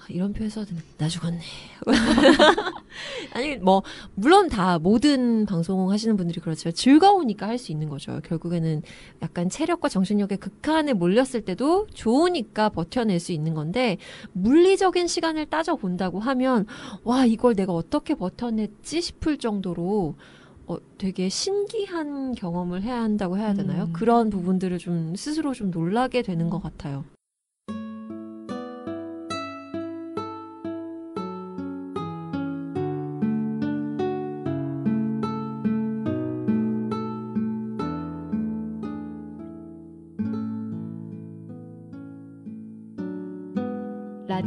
이런 0.07 0.31
표현 0.31 0.49
써도? 0.49 0.73
나 0.97 1.09
죽었네. 1.09 1.39
아니, 3.33 3.57
뭐, 3.57 3.83
물론 4.15 4.49
다 4.49 4.79
모든 4.79 5.45
방송 5.45 5.91
하시는 5.91 6.15
분들이 6.17 6.39
그렇지만 6.39 6.73
즐거우니까 6.73 7.47
할 7.47 7.59
수 7.59 7.71
있는 7.71 7.89
거죠. 7.89 8.21
결국에는 8.23 8.81
약간 9.21 9.49
체력과 9.49 9.89
정신력의 9.89 10.37
극한에 10.37 10.93
몰렸을 10.93 11.41
때도 11.41 11.87
좋으니까 11.93 12.69
버텨낼 12.69 13.19
수 13.19 13.33
있는 13.33 13.53
건데, 13.53 13.97
물리적인 14.31 15.07
시간을 15.07 15.47
따져 15.47 15.75
본다고 15.75 16.19
하면, 16.19 16.65
와, 17.03 17.25
이걸 17.25 17.55
내가 17.55 17.73
어떻게 17.73 18.15
버텨냈지 18.15 19.01
싶을 19.01 19.37
정도로 19.37 20.15
어, 20.67 20.77
되게 20.99 21.29
신기한 21.29 22.33
경험을 22.35 22.83
해야 22.83 23.01
한다고 23.01 23.37
해야 23.39 23.53
되나요? 23.55 23.85
음. 23.85 23.93
그런 23.93 24.29
부분들을 24.29 24.77
좀 24.77 25.15
스스로 25.15 25.53
좀 25.53 25.71
놀라게 25.71 26.21
되는 26.21 26.49
것 26.49 26.61
같아요. 26.61 27.03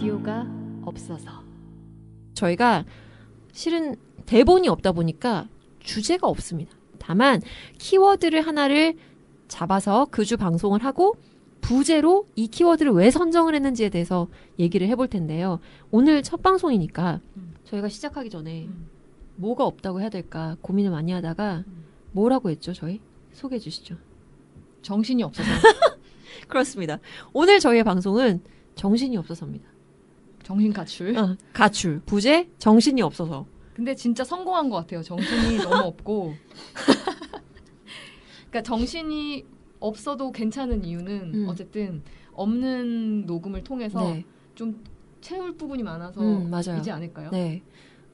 라디오가 0.03 0.45
없어서. 0.85 1.31
저희가 2.35 2.85
실은 3.53 3.95
대본이 4.27 4.67
없다 4.67 4.91
보니까 4.91 5.49
주제가 5.79 6.27
없습니다. 6.27 6.73
다만 6.99 7.41
키워드를 7.79 8.45
하나를 8.45 8.97
잡아서 9.47 10.07
그 10.11 10.25
주 10.25 10.37
방송을 10.37 10.83
하고 10.85 11.15
부제로 11.61 12.27
이 12.35 12.49
키워드를 12.49 12.91
왜 12.91 13.13
선정을 13.13 13.55
했는지에 13.55 13.91
대해서 13.91 14.27
얘기를 14.59 14.89
해볼 14.89 15.07
텐데요. 15.07 15.61
오늘 15.93 16.25
첫 16.25 16.43
방송이니까 16.43 17.21
음. 17.37 17.55
저희가 17.63 17.89
시작하기 17.89 18.29
전에 18.29 18.65
음. 18.65 18.89
뭐가 19.37 19.65
없다고 19.65 20.01
해야 20.01 20.09
될까 20.09 20.57
고민을 20.63 20.91
많이 20.91 21.13
하다가 21.13 21.63
음. 21.65 21.85
뭐라고 22.11 22.51
했죠, 22.51 22.73
저희? 22.73 23.01
소개해 23.35 23.61
주시죠. 23.61 23.97
정신이 24.83 25.23
없어서. 25.23 25.49
그렇습니다. 26.49 26.99
오늘 27.33 27.61
저희의 27.61 27.85
방송은 27.85 28.43
정신이 28.75 29.17
없어서입니다. 29.17 29.72
정신 30.43 30.73
가출. 30.73 31.17
어, 31.17 31.37
가출, 31.53 32.01
부제, 32.05 32.49
정신이 32.59 33.03
없어서. 33.03 33.47
근데 33.75 33.95
진짜 33.95 34.23
성공한 34.25 34.69
것 34.69 34.77
같아요. 34.77 35.03
정신이 35.03 35.59
너무 35.63 35.85
없고. 35.87 36.37
그러니까 38.51 38.63
정신이 38.63 39.47
없어도 39.81 40.31
괜찮은 40.31 40.85
이유는 40.85 41.33
음. 41.35 41.49
어쨌든 41.49 42.03
없는 42.33 43.27
녹음을 43.27 43.65
통해서 43.65 43.99
네, 43.99 44.25
좀 44.55 44.83
채울 45.21 45.57
부분이 45.57 45.83
많아서 45.83 46.21
음, 46.21 46.51
맞아요. 46.51 46.79
이지 46.79 46.91
않을까요? 46.91 47.31
네. 47.31 47.63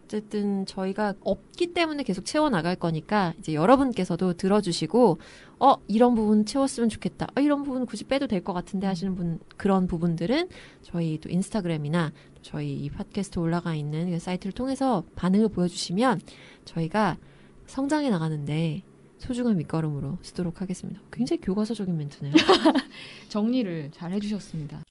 어쨌든 0.08 0.64
저희가 0.64 1.14
없기 1.20 1.74
때문에 1.74 2.02
계속 2.02 2.24
채워 2.24 2.48
나갈 2.48 2.74
거니까 2.76 3.34
이제 3.38 3.52
여러분께서도 3.52 4.32
들어주시고 4.32 5.18
어 5.60 5.74
이런 5.86 6.14
부분 6.14 6.46
채웠으면 6.46 6.88
좋겠다. 6.88 7.26
어, 7.36 7.40
이런 7.40 7.62
부분 7.62 7.84
굳이 7.84 8.04
빼도 8.04 8.26
될 8.26 8.38
것 8.42 8.54
같은데 8.54 8.86
하시는 8.86 9.14
분 9.14 9.38
그런 9.58 9.86
부분들은 9.86 10.48
저희 10.82 11.18
또 11.20 11.28
인스타그램이나 11.28 12.12
또 12.34 12.40
저희 12.42 12.72
이 12.72 12.88
팟캐스트 12.88 13.38
올라가 13.38 13.74
있는 13.74 14.10
그 14.10 14.18
사이트를 14.18 14.52
통해서 14.52 15.04
반응을 15.16 15.48
보여주시면 15.50 16.20
저희가 16.64 17.18
성장해 17.66 18.08
나가는데 18.08 18.82
소중한 19.18 19.56
밑거름으로 19.58 20.16
쓰도록 20.22 20.62
하겠습니다. 20.62 21.00
굉장히 21.12 21.40
교과서적인 21.42 21.94
멘트네요. 21.96 22.32
정리를 23.28 23.90
잘 23.92 24.12
해주셨습니다. 24.12 24.84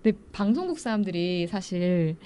근데 0.00 0.16
방송국 0.32 0.78
사람들이 0.78 1.48
사실 1.48 2.16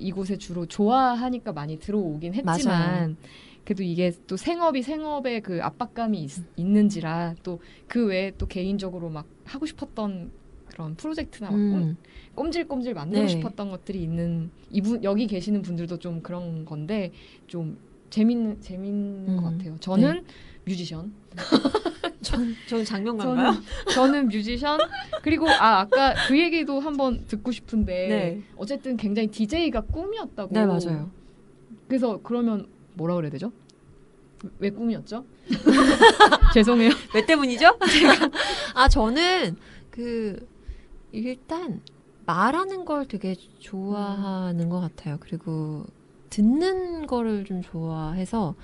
이곳에 0.00 0.36
주로 0.38 0.66
좋아하니까 0.66 1.52
많이 1.52 1.78
들어오긴 1.78 2.34
했지만 2.34 3.16
맞아요. 3.16 3.16
그래도 3.64 3.82
이게 3.82 4.12
또 4.26 4.36
생업이 4.36 4.82
생업의 4.82 5.42
그 5.42 5.62
압박감이 5.62 6.22
있, 6.22 6.30
있는지라 6.56 7.34
또 7.42 7.60
그 7.86 8.06
외에 8.06 8.32
또 8.38 8.46
개인적으로 8.46 9.10
막 9.10 9.26
하고 9.44 9.66
싶었던 9.66 10.30
그런 10.66 10.94
프로젝트나 10.96 11.50
막 11.50 11.56
꼼- 11.58 11.82
음, 11.82 11.96
꼼 12.34 12.50
질꼼질 12.50 12.94
만들고 12.94 13.26
네. 13.26 13.32
싶었던 13.32 13.70
것들이 13.70 14.02
있는 14.02 14.50
이분 14.70 15.02
여기 15.04 15.26
계시는 15.26 15.62
분들도 15.62 15.98
좀 15.98 16.22
그런 16.22 16.64
건데 16.64 17.12
좀 17.48 17.76
재밌는 18.10 18.60
재밌는 18.60 19.28
음, 19.28 19.36
것 19.36 19.42
같아요. 19.58 19.76
저는 19.80 20.24
뮤지션, 20.64 21.12
전, 22.22 22.38
저는 22.40 22.56
저는 22.68 22.84
장면가인가요? 22.84 23.54
저는 23.92 24.28
뮤지션 24.28 24.78
그리고 25.22 25.48
아 25.48 25.80
아까 25.80 26.14
그 26.28 26.38
얘기도 26.38 26.80
한번 26.80 27.24
듣고 27.26 27.50
싶은데 27.52 28.08
네. 28.08 28.42
어쨌든 28.56 28.96
굉장히 28.96 29.28
DJ가 29.28 29.82
꿈이었다고. 29.82 30.52
네 30.52 30.66
맞아요. 30.66 31.10
그래서 31.88 32.20
그러면 32.22 32.66
뭐라 32.94 33.14
그래야 33.16 33.30
되죠? 33.30 33.52
왜 34.58 34.70
꿈이었죠? 34.70 35.24
죄송해요. 36.54 36.90
왜 37.14 37.26
때문이죠? 37.26 37.78
아 38.74 38.88
저는 38.88 39.56
그 39.90 40.46
일단 41.12 41.80
말하는 42.26 42.84
걸 42.84 43.06
되게 43.06 43.34
좋아하는 43.58 44.68
것 44.68 44.80
같아요. 44.80 45.16
그리고 45.20 45.84
듣는 46.30 47.06
거를 47.06 47.44
좀 47.44 47.60
좋아해서 47.62 48.54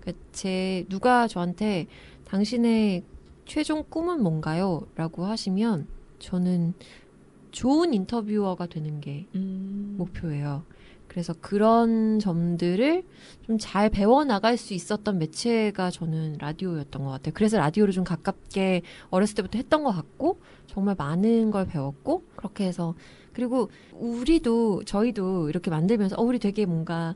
그제 0.00 0.84
누가 0.88 1.26
저한테 1.26 1.86
당신의 2.26 3.04
최종 3.44 3.84
꿈은 3.88 4.22
뭔가요? 4.22 4.82
라고 4.96 5.24
하시면 5.24 5.86
저는 6.18 6.74
좋은 7.52 7.94
인터뷰어가 7.94 8.66
되는 8.66 9.00
게 9.00 9.26
음. 9.34 9.94
목표예요. 9.98 10.64
그래서 11.08 11.32
그런 11.40 12.18
점들을 12.18 13.04
좀 13.46 13.56
잘 13.58 13.88
배워 13.88 14.24
나갈 14.24 14.56
수 14.58 14.74
있었던 14.74 15.18
매체가 15.18 15.90
저는 15.90 16.36
라디오였던 16.38 17.04
것 17.04 17.10
같아요. 17.10 17.32
그래서 17.34 17.56
라디오를 17.58 17.92
좀 17.94 18.04
가깝게 18.04 18.82
어렸을 19.08 19.34
때부터 19.36 19.56
했던 19.56 19.82
것 19.82 19.92
같고 19.92 20.38
정말 20.66 20.94
많은 20.98 21.50
걸 21.50 21.66
배웠고 21.66 22.24
그렇게 22.36 22.66
해서 22.66 22.94
그리고 23.32 23.70
우리도 23.92 24.82
저희도 24.84 25.48
이렇게 25.48 25.70
만들면서 25.70 26.16
어 26.18 26.22
우리 26.22 26.38
되게 26.38 26.66
뭔가 26.66 27.14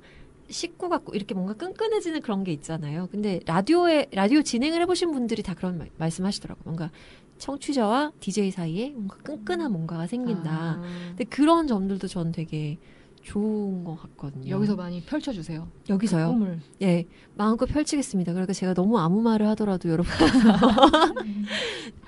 식구 0.51 0.89
같고 0.89 1.15
이렇게 1.15 1.35
뭔가 1.35 1.55
끈끈해지는 1.55 2.21
그런 2.21 2.45
게 2.45 2.53
있잖아요. 2.53 3.09
근데 3.11 3.41
라디오에 3.47 4.09
라디오 4.13 4.43
진행을 4.43 4.81
해보신 4.83 5.13
분들이 5.13 5.43
다 5.43 5.55
그런 5.55 5.79
말, 5.79 5.91
말씀하시더라고. 5.97 6.59
요 6.59 6.63
뭔가 6.65 6.91
청취자와 7.39 8.13
DJ 8.21 8.51
사이에 8.51 8.91
뭔가 8.91 9.17
끈끈한 9.19 9.73
뭔가가 9.73 10.07
생긴다. 10.07 10.51
아. 10.51 10.83
근데 11.09 11.25
그런 11.25 11.67
점들도 11.67 12.07
전 12.09 12.33
되게 12.33 12.79
좋은 13.23 13.85
것 13.85 13.97
같거든요. 13.97 14.51
여기서 14.51 14.77
많이 14.77 15.03
펼쳐주세요. 15.03 15.69
여기서요. 15.89 16.29
꿈을. 16.29 16.61
예, 16.83 17.07
마음껏 17.35 17.67
펼치겠습니다. 17.67 18.33
그러니까 18.33 18.53
제가 18.53 18.75
너무 18.75 18.99
아무 18.99 19.21
말을 19.21 19.47
하더라도 19.49 19.89
여러분 19.91 20.11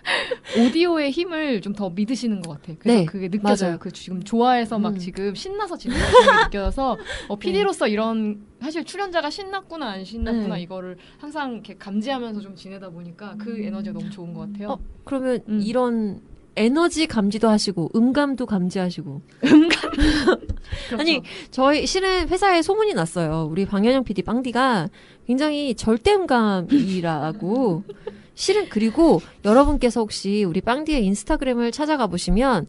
오디오의 0.58 1.10
힘을 1.10 1.60
좀 1.60 1.72
더 1.72 1.88
믿으시는 1.90 2.42
것 2.42 2.52
같아. 2.60 2.74
그래서 2.78 2.98
네, 3.00 3.04
그게 3.06 3.28
느껴져요. 3.28 3.70
맞아요. 3.70 3.78
그 3.78 3.90
지금 3.92 4.22
좋아해서 4.22 4.78
막 4.78 4.90
음. 4.94 4.98
지금 4.98 5.34
신나서 5.34 5.76
게 5.76 5.88
느껴져서 6.44 6.98
어, 7.28 7.36
PD로서 7.38 7.88
이런 7.88 8.42
사실 8.60 8.84
출연자가 8.84 9.30
신났구나 9.30 9.88
안 9.88 10.04
신났구나 10.04 10.56
네. 10.56 10.62
이거를 10.62 10.96
항상 11.18 11.54
이렇게 11.54 11.74
감지하면서 11.78 12.40
좀 12.40 12.54
지내다 12.54 12.90
보니까 12.90 13.36
그 13.38 13.58
에너지가 13.62 13.98
너무 13.98 14.10
좋은 14.10 14.34
것 14.34 14.52
같아요. 14.52 14.72
어, 14.72 14.78
그러면 15.04 15.40
음. 15.48 15.60
이런 15.62 16.20
에너지 16.56 17.06
감지도 17.06 17.48
하시고 17.48 17.90
음감도 17.96 18.44
감지하시고 18.44 19.22
그렇죠. 19.40 21.00
아니, 21.00 21.22
저희 21.50 21.86
실은 21.86 22.28
회사에 22.28 22.62
소문이 22.62 22.92
났어요. 22.94 23.48
우리 23.50 23.64
방현영 23.64 24.04
PD 24.04 24.22
빵디가 24.22 24.88
굉장히 25.26 25.74
절대 25.74 26.12
음감이라고. 26.12 27.82
실은 28.42 28.68
그리고 28.68 29.20
여러분께서 29.44 30.00
혹시 30.00 30.42
우리 30.42 30.61
빵디의 30.61 31.05
인스타그램을 31.07 31.70
찾아가 31.70 32.09
보시면 32.09 32.66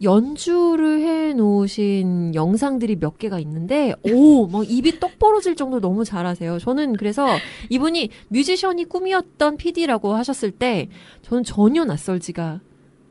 연주를 0.00 1.00
해 1.00 1.34
놓으신 1.34 2.36
영상들이 2.36 3.00
몇 3.00 3.18
개가 3.18 3.40
있는데 3.40 3.94
오, 4.04 4.46
막 4.46 4.70
입이 4.70 5.00
떡 5.00 5.18
벌어질 5.18 5.56
정도로 5.56 5.80
너무 5.80 6.04
잘하세요. 6.04 6.60
저는 6.60 6.92
그래서 6.92 7.26
이분이 7.68 8.10
뮤지션이 8.28 8.84
꿈이었던 8.84 9.56
PD라고 9.56 10.14
하셨을 10.14 10.52
때 10.52 10.88
저는 11.22 11.42
전혀 11.42 11.84
낯설지가 11.84 12.60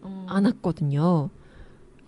어, 0.03 0.25
않았거든요. 0.29 1.29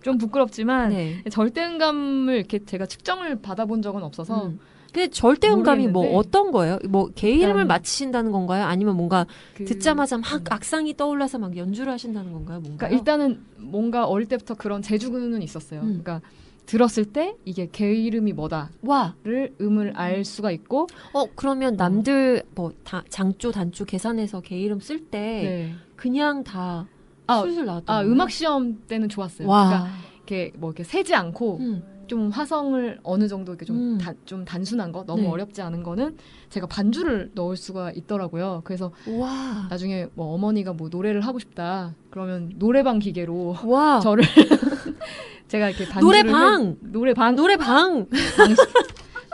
좀 0.02 0.16
부끄럽지만 0.16 0.88
네. 0.94 1.22
절대음감을 1.30 2.36
이렇게 2.36 2.64
제가 2.64 2.86
측정을 2.86 3.42
받아본 3.42 3.82
적은 3.82 4.02
없어서 4.02 4.46
음. 4.46 4.60
근데 4.92 5.08
절대 5.08 5.48
음감이 5.48 5.84
뭐 5.88 6.02
모르겠는데. 6.02 6.16
어떤 6.28 6.50
거예요? 6.52 6.78
뭐 6.88 7.10
개 7.14 7.30
이름을 7.30 7.62
일단- 7.62 7.66
맞히신다는 7.68 8.32
건가요? 8.32 8.64
아니면 8.64 8.96
뭔가 8.96 9.26
그- 9.54 9.64
듣자마자 9.64 10.18
막 10.18 10.32
음. 10.34 10.44
악상이 10.50 10.96
떠올라서 10.96 11.38
막 11.38 11.56
연주를 11.56 11.92
하신다는 11.92 12.32
건가요? 12.32 12.60
뭔가? 12.60 12.86
그러니까 12.88 12.98
일단은 12.98 13.40
뭔가 13.58 14.06
어릴 14.06 14.26
때부터 14.28 14.54
그런 14.54 14.82
재주는 14.82 15.42
있었어요. 15.42 15.80
음. 15.80 15.86
그러니까 16.02 16.20
들었을 16.66 17.04
때 17.06 17.34
이게 17.44 17.68
개 17.70 17.92
이름이 17.92 18.32
뭐다를 18.32 18.68
와, 18.82 19.14
음을 19.60 19.92
알 19.96 20.24
수가 20.24 20.52
있고 20.52 20.86
어 21.12 21.24
그러면 21.34 21.74
남들 21.76 22.44
뭐 22.54 22.72
다, 22.84 23.02
장조 23.08 23.50
단조 23.50 23.84
계산해서 23.86 24.40
개 24.40 24.56
이름 24.58 24.78
쓸때 24.78 25.18
네. 25.18 25.74
그냥 25.96 26.44
다 26.44 26.86
아, 27.26 27.40
술술 27.42 27.64
나왔던 27.64 27.96
아? 27.96 28.02
음악 28.02 28.30
시험 28.30 28.82
때는 28.86 29.08
좋았어요. 29.08 29.48
와, 29.48 29.66
그러니까 29.68 29.90
이렇게 30.16 30.52
뭐 30.58 30.70
이렇게 30.70 30.84
세지 30.84 31.12
않고 31.14 31.56
음. 31.58 31.82
좀 32.10 32.28
화성을 32.30 32.98
어느 33.04 33.28
정도 33.28 33.52
이렇게 33.52 33.64
좀, 33.64 33.76
음. 33.76 33.98
좀 34.24 34.44
단순한 34.44 34.90
거 34.90 35.04
너무 35.04 35.22
네. 35.22 35.28
어렵지 35.28 35.62
않은 35.62 35.84
거는 35.84 36.16
제가 36.48 36.66
반주를 36.66 37.30
넣을 37.36 37.56
수가 37.56 37.92
있더라고요. 37.92 38.62
그래서 38.64 38.90
와. 39.06 39.68
나중에 39.70 40.08
뭐 40.14 40.34
어머니가 40.34 40.72
뭐 40.72 40.88
노래를 40.88 41.20
하고 41.20 41.38
싶다 41.38 41.94
그러면 42.10 42.50
노래방 42.56 42.98
기계로 42.98 43.54
와. 43.64 44.00
저를 44.02 44.24
제가 45.46 45.68
이렇게 45.70 45.86
반주를 45.88 46.22
노래방! 46.24 46.64
해- 46.64 46.76
노래방 46.80 47.36
노래방. 47.36 48.06
방이, 48.08 48.54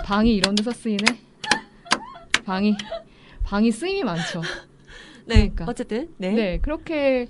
방이 0.05 0.35
이런 0.35 0.55
데서 0.55 0.71
쓰이네. 0.71 0.99
방이 2.45 2.75
방이 3.43 3.73
쓰임이 3.73 4.05
많죠. 4.05 4.43
네. 5.25 5.35
그러니까. 5.49 5.65
어쨌든. 5.67 6.11
네. 6.19 6.33
네, 6.33 6.59
그렇게 6.61 7.27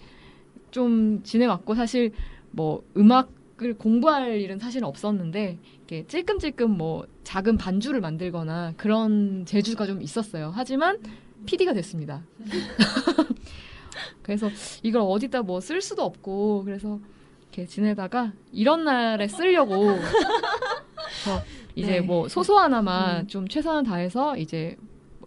좀 0.73 1.23
지내왔고 1.23 1.77
사실 1.77 2.11
뭐 2.51 2.83
음악 2.97 3.31
을 3.63 3.73
공부할 3.79 4.39
일은 4.43 4.59
사실 4.59 4.85
없었는데 4.85 5.59
이렇게 5.79 6.07
찔끔찔끔 6.07 6.77
뭐 6.77 7.07
작은 7.25 7.57
반주를 7.57 8.03
만들거나 8.03 8.75
그런 8.77 9.47
재주가 9.47 9.87
좀 9.87 10.03
있었어요. 10.03 10.53
하지만 10.55 10.99
PD가 11.47 11.73
됐습니다. 11.73 12.23
그래서 14.23 14.51
이걸 14.83 15.03
어디다 15.03 15.43
뭐 15.43 15.61
쓸 15.61 15.81
수도 15.81 16.03
없고 16.05 16.65
그래서 16.65 17.01
이렇게 17.45 17.67
지내다가 17.67 18.33
이런 18.53 18.85
날에 18.85 19.27
쓰려고 19.29 19.87
저 21.25 21.41
이제 21.75 21.93
네. 21.93 22.01
뭐 22.01 22.29
소소 22.29 22.59
하나마 22.59 23.21
음. 23.21 23.27
좀 23.27 23.49
최선을 23.49 23.85
다해서 23.85 24.37
이제 24.37 24.77
뭐 24.81 24.86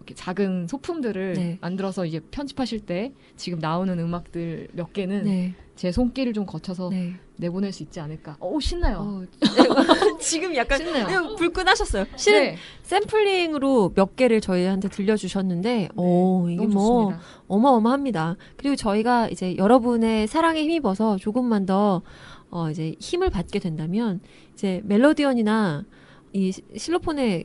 이렇게 0.10 0.16
작은 0.16 0.68
소품들을 0.68 1.34
네. 1.34 1.58
만들어서 1.62 2.06
이제 2.06 2.20
편집하실 2.32 2.82
때 2.82 3.14
지금 3.38 3.60
나오는 3.60 3.98
음악들 4.00 4.70
몇 4.74 4.92
개는 4.92 5.24
네. 5.26 5.54
제 5.76 5.92
손길을 5.92 6.34
좀 6.34 6.46
거쳐서 6.46 6.90
네. 6.90 7.14
내보낼 7.38 7.72
수 7.72 7.84
있지 7.84 8.00
않을까. 8.00 8.36
오 8.40 8.60
신나요. 8.60 8.98
어, 9.00 9.24
지금 10.20 10.54
약간 10.56 10.80
신나요. 10.80 11.06
그냥 11.06 11.36
불끈 11.36 11.68
하셨어요. 11.68 12.06
실은 12.18 12.40
네, 12.42 12.56
샘플링으로 12.84 13.94
몇 13.96 14.16
개를 14.16 14.42
저희한테 14.42 14.90
들려주셨는데, 14.90 15.90
어, 15.96 16.48
이게 16.50 16.66
뭐, 16.68 17.04
좋습니다. 17.12 17.22
어마어마합니다. 17.48 18.36
그리고 18.58 18.76
저희가 18.76 19.30
이제 19.30 19.56
여러분의 19.56 20.28
사랑에 20.28 20.62
힘입어서 20.64 21.18
조금만 21.18 21.66
더, 21.66 22.02
어, 22.50 22.70
이제 22.72 22.96
힘을 23.00 23.30
받게 23.30 23.60
된다면, 23.60 24.20
이제 24.54 24.82
멜로디언이나 24.84 25.86
이 26.34 26.52
시- 26.52 26.62
실로폰에 26.76 27.44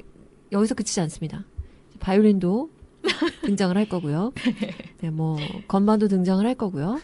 여기서 0.51 0.75
그치지 0.75 1.01
않습니다. 1.03 1.45
바이올린도 2.01 2.71
등장을 3.43 3.77
할 3.77 3.89
거고요. 3.89 4.33
네, 5.01 5.11
뭐, 5.11 5.37
건반도 5.69 6.09
등장을 6.09 6.45
할 6.47 6.55
거고요. 6.55 6.99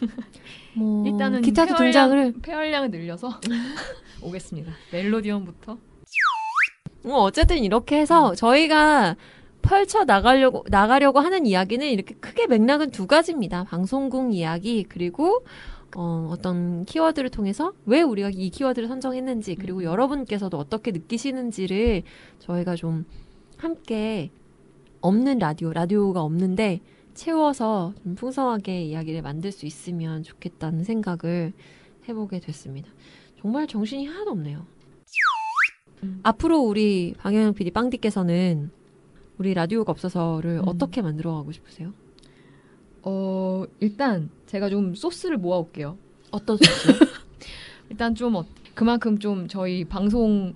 뭐, 0.75 1.05
일단은 1.07 1.41
기타도 1.41 1.75
폐활량- 1.75 1.77
등장을, 1.77 2.33
폐활량을 2.41 2.91
늘려서 2.91 3.39
오겠습니다. 4.23 4.71
멜로디언부터. 4.91 5.77
뭐 7.03 7.17
어쨌든 7.21 7.57
이렇게 7.63 7.97
해서 7.99 8.35
저희가 8.35 9.15
펼쳐 9.63 10.03
나가려고 10.03 10.63
나가려고 10.69 11.19
하는 11.19 11.45
이야기는 11.47 11.87
이렇게 11.87 12.13
크게 12.15 12.45
맥락은 12.47 12.91
두 12.91 13.07
가지입니다. 13.07 13.63
방송국 13.63 14.33
이야기 14.35 14.83
그리고 14.87 15.43
어, 15.95 16.29
어떤 16.31 16.85
키워드를 16.85 17.29
통해서 17.31 17.73
왜 17.85 18.01
우리가 18.01 18.29
이 18.33 18.49
키워드를 18.51 18.87
선정했는지 18.87 19.55
그리고 19.55 19.79
음. 19.79 19.83
여러분께서도 19.83 20.57
어떻게 20.57 20.91
느끼시는지를 20.91 22.03
저희가 22.39 22.75
좀 22.75 23.05
함께 23.57 24.29
없는 25.01 25.39
라디오 25.39 25.73
라디오가 25.73 26.21
없는데 26.21 26.79
채워서 27.13 27.93
좀 28.03 28.15
풍성하게 28.15 28.83
이야기를 28.85 29.21
만들 29.21 29.51
수 29.51 29.65
있으면 29.65 30.23
좋겠다는 30.23 30.83
생각을 30.83 31.53
해보게 32.07 32.39
됐습니다. 32.39 32.89
정말 33.41 33.67
정신이 33.67 34.05
하나도 34.05 34.31
없네요. 34.31 34.65
음. 36.03 36.19
앞으로 36.23 36.59
우리 36.59 37.13
방영영 37.17 37.53
PD 37.53 37.71
빵디께서는 37.71 38.71
우리 39.37 39.53
라디오가 39.53 39.91
없어서를 39.91 40.59
음. 40.59 40.67
어떻게 40.67 41.01
만들어가고 41.01 41.51
싶으세요? 41.51 41.93
어 43.03 43.65
일단 43.79 44.29
제가 44.45 44.69
좀 44.69 44.93
소스를 44.95 45.37
모아올게요. 45.37 45.97
어떤 46.31 46.57
소스요? 46.57 46.95
일단 47.89 48.15
좀 48.15 48.35
어- 48.35 48.45
그만큼 48.75 49.19
좀 49.19 49.47
저희 49.47 49.83
방송 49.83 50.53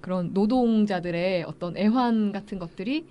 그런 0.00 0.32
노동자들의 0.32 1.44
어떤 1.44 1.76
애환 1.76 2.32
같은 2.32 2.58
것들이 2.58 3.06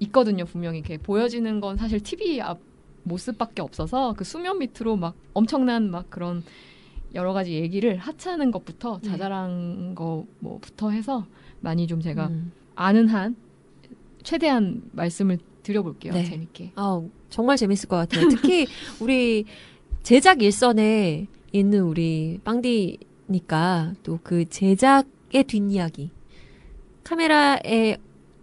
있거든요. 0.00 0.44
분명히 0.44 0.78
이렇게 0.78 0.96
보여지는 0.98 1.60
건 1.60 1.76
사실 1.76 2.00
TV 2.00 2.40
앞 2.40 2.58
모습밖에 3.02 3.62
없어서 3.62 4.14
그 4.16 4.24
수면 4.24 4.58
밑으로 4.58 4.96
막 4.96 5.14
엄청난 5.32 5.90
막 5.90 6.10
그런 6.10 6.42
여러 7.14 7.32
가지 7.32 7.54
얘기를 7.54 7.96
하찮은 7.96 8.50
것부터 8.50 9.00
네. 9.02 9.08
자잘한 9.10 9.94
거 9.94 10.26
뭐부터 10.40 10.90
해서 10.90 11.26
많이 11.60 11.86
좀 11.86 12.00
제가 12.00 12.28
음. 12.28 12.52
아는 12.74 13.08
한 13.08 13.36
최대한 14.22 14.82
말씀을 14.92 15.38
드려볼게요. 15.62 16.12
네. 16.12 16.24
재밌게. 16.24 16.72
아, 16.76 17.02
정말 17.30 17.56
재밌을 17.56 17.88
것 17.88 17.96
같아요. 17.96 18.28
특히 18.28 18.66
우리 19.00 19.44
제작 20.02 20.42
일선에 20.42 21.26
있는 21.52 21.82
우리 21.82 22.38
빵디니까 22.44 23.94
또 24.02 24.18
그 24.22 24.48
제작의 24.48 25.44
뒷이야기, 25.46 26.10
카메라에 27.04 27.96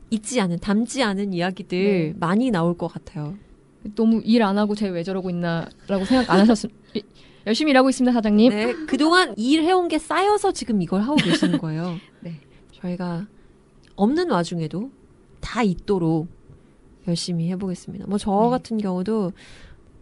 있지 0.10 0.40
않은, 0.42 0.60
담지 0.60 1.04
않은 1.04 1.34
이야기들 1.34 1.78
네. 1.84 2.14
많이 2.20 2.50
나올 2.52 2.78
것 2.78 2.88
같아요. 2.88 3.36
너무 3.96 4.22
일 4.26 4.42
안 4.44 4.58
하고 4.58 4.76
쟤 4.76 4.90
왜 4.90 5.04
저러고 5.04 5.30
있나라고 5.30 6.06
생각 6.06 6.30
안 6.32 6.40
하셨으면 6.42 6.76
열심히 7.46 7.72
일하고 7.72 7.90
있습니다, 7.90 8.12
사장님. 8.14 8.50
네, 8.52 8.74
그동안 8.88 9.34
일해온 9.38 9.88
게 9.88 9.98
쌓여서 10.00 10.52
지금 10.52 10.82
이걸 10.82 11.02
하고 11.02 11.16
계시는 11.16 11.58
거예요. 11.60 11.96
네. 12.22 12.40
저희가 12.74 13.28
없는 13.96 14.30
와중에도 14.30 14.92
다 15.40 15.64
있도록 15.64 16.28
열심히 17.08 17.50
해보겠습니다. 17.52 18.06
뭐저 18.08 18.30
네. 18.44 18.50
같은 18.50 18.78
경우도 18.78 19.32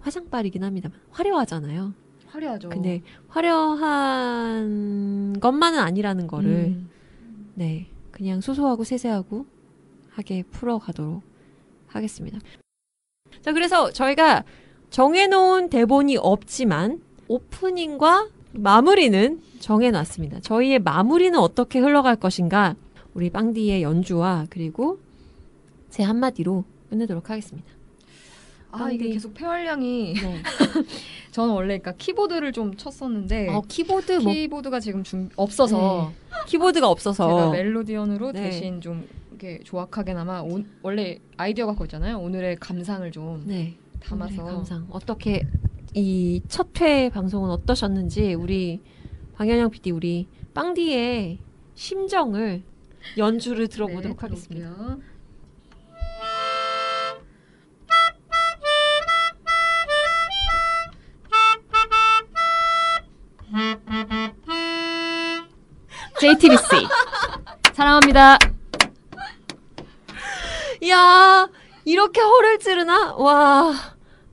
화장빨이긴 0.01 0.63
합니다만 0.63 0.97
화려하잖아요. 1.11 1.93
화려하죠. 2.27 2.69
근데 2.69 3.01
화려한 3.95 5.39
것만은 5.39 5.79
아니라는 5.79 6.27
거를 6.27 6.49
음. 6.49 6.89
네 7.53 7.87
그냥 8.11 8.41
소소하고 8.41 8.83
세세하고 8.83 9.45
하게 10.15 10.43
풀어가도록 10.43 11.21
하겠습니다. 11.87 12.39
자 13.41 13.51
그래서 13.53 13.91
저희가 13.91 14.43
정해놓은 14.89 15.69
대본이 15.69 16.17
없지만 16.17 17.01
오프닝과 17.27 18.29
마무리는 18.53 19.41
정해놨습니다. 19.59 20.39
저희의 20.39 20.79
마무리는 20.79 21.37
어떻게 21.37 21.79
흘러갈 21.79 22.15
것인가 22.15 22.75
우리 23.13 23.29
빵디의 23.29 23.83
연주와 23.83 24.45
그리고 24.49 24.99
제 25.89 26.03
한마디로 26.03 26.63
끝내도록 26.89 27.29
하겠습니다. 27.29 27.74
아 28.83 28.91
이게. 28.91 29.09
계속 29.09 29.33
폐활량이 29.33 30.13
네. 30.13 30.41
저는 31.31 31.53
원래 31.53 31.77
그러니까 31.79 31.93
키보드를 31.97 32.51
좀 32.53 32.75
쳤었는데 32.75 33.49
어, 33.49 33.61
키보드 33.67 34.11
뭐 34.19 34.31
키보드가 34.33 34.79
지금 34.79 35.03
준 35.03 35.29
없어서 35.35 36.11
키보드가 36.47 36.87
없어서 36.89 37.27
제가 37.27 37.49
멜로디언으로 37.51 38.31
네. 38.31 38.43
대신 38.43 38.79
좀 38.81 39.07
이렇게 39.31 39.59
조악하게나마 39.63 40.41
오- 40.41 40.63
원래 40.81 41.19
아이디어가 41.37 41.73
그거 41.73 41.85
있잖아요. 41.85 42.19
오늘의 42.19 42.55
감상을 42.57 43.11
좀 43.11 43.43
네. 43.45 43.75
담아서 43.99 44.43
감상 44.43 44.87
어떻게 44.91 45.45
이 45.93 46.41
첫 46.47 46.83
회 46.83 47.09
방송은 47.09 47.49
어떠셨는지 47.49 48.33
우리 48.33 48.81
방현영 49.35 49.71
PD 49.71 49.91
우리 49.91 50.27
빵디의 50.53 51.39
심정을 51.73 52.63
연주를 53.17 53.67
들어보도록 53.67 54.17
네, 54.17 54.21
하겠습니다. 54.21 54.69
들어볼게요. 54.73 55.14
JTBC 66.25 66.87
사랑합니다. 67.73 68.39
이야 70.81 71.47
이렇게 71.83 72.19
허를 72.19 72.57
찌르나? 72.57 73.13
와 73.13 73.71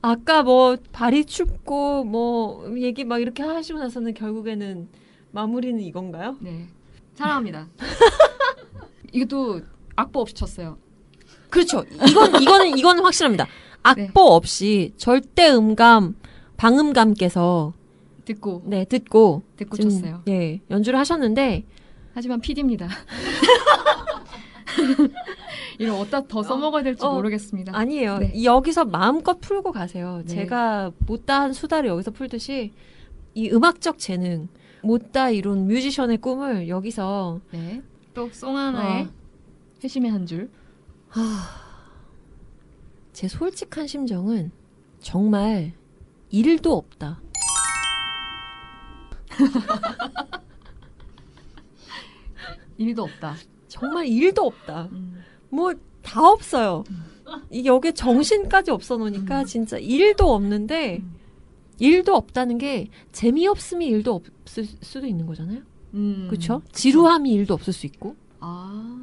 아까 0.00 0.42
뭐 0.42 0.78
발이 0.92 1.26
춥고 1.26 2.04
뭐 2.04 2.75
얘기 2.79 3.04
막 3.04 3.21
이렇게 3.21 3.42
하시고 3.42 3.79
나서는 3.79 4.14
결국에는 4.14 4.88
마무리는 5.33 5.79
이건가요? 5.81 6.38
네 6.40 6.69
사랑합니다. 7.14 7.69
이것도 9.12 9.60
악보 9.94 10.19
없이 10.19 10.35
쳤어요. 10.35 10.79
그렇죠. 11.50 11.85
이건 12.08 12.40
이거는 12.40 12.79
이거는 12.79 13.04
확실합니다. 13.04 13.46
악보 13.83 14.00
네. 14.00 14.10
없이 14.14 14.94
절대 14.96 15.50
음감 15.50 16.16
방음감께서 16.56 17.75
듣고 18.25 18.62
네 18.64 18.87
듣고 18.87 19.42
듣고 19.58 19.77
쳤어요. 19.77 20.23
예 20.29 20.62
연주를 20.71 20.98
하셨는데 20.98 21.66
하지만 22.15 22.40
PD입니다. 22.40 22.88
이걸 25.79 25.94
어디다 25.94 26.27
더 26.29 26.42
써먹어야 26.42 26.83
될지 26.83 27.04
어, 27.04 27.15
모르겠습니다. 27.15 27.77
아니에요. 27.77 28.19
네. 28.19 28.33
이- 28.35 28.44
여기서 28.44 28.85
마음껏 28.85 29.40
풀고 29.40 29.73
가세요. 29.73 30.23
네. 30.27 30.35
제가 30.35 30.92
못다한 31.06 31.52
수다를 31.52 31.90
여기서 31.90 32.10
풀듯이 32.10 32.73
이 33.35 33.50
음악적 33.50 33.98
재능, 33.98 34.48
못다 34.83 35.31
이룬 35.31 35.67
뮤지션의 35.67 36.19
꿈을 36.19 36.69
여기서 36.69 37.40
네. 37.50 37.83
또송 38.15 38.56
하나에 38.56 39.02
어. 39.04 39.08
회심의 39.83 40.10
한 40.10 40.27
줄. 40.27 40.50
제 43.13 43.29
솔직한 43.29 43.87
심정은 43.87 44.50
정말 45.00 45.73
일도 46.31 46.77
없다. 46.77 47.21
일도 52.79 53.02
없다. 53.04 53.37
정말 53.68 54.06
일도 54.06 54.42
없다. 54.42 54.88
음. 54.92 55.23
뭐다 55.50 56.29
없어요. 56.29 56.85
이 57.50 57.64
여기에 57.64 57.92
정신까지 57.92 58.70
없어 58.70 58.96
놓으니까 58.96 59.40
음. 59.40 59.44
진짜 59.46 59.79
일도 59.79 60.35
없는데 60.35 60.98
음. 60.98 61.14
일도 61.79 62.14
없다는 62.14 62.58
게 62.58 62.88
재미없음이 63.12 63.87
일도 63.87 64.14
없을 64.14 64.64
수도 64.64 65.06
있는 65.06 65.27
거잖아요. 65.27 65.60
음. 65.94 66.27
그렇죠? 66.29 66.62
지루함이 66.73 67.31
일도 67.33 67.54
없을 67.54 67.73
수 67.73 67.87
있고. 67.87 68.16
아. 68.40 68.98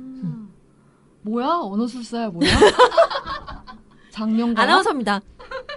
뭐야? 1.22 1.60
언어술사야 1.62 2.30
뭐야? 2.30 2.50
장명가. 4.12 4.62
아나운서입니다. 4.62 5.22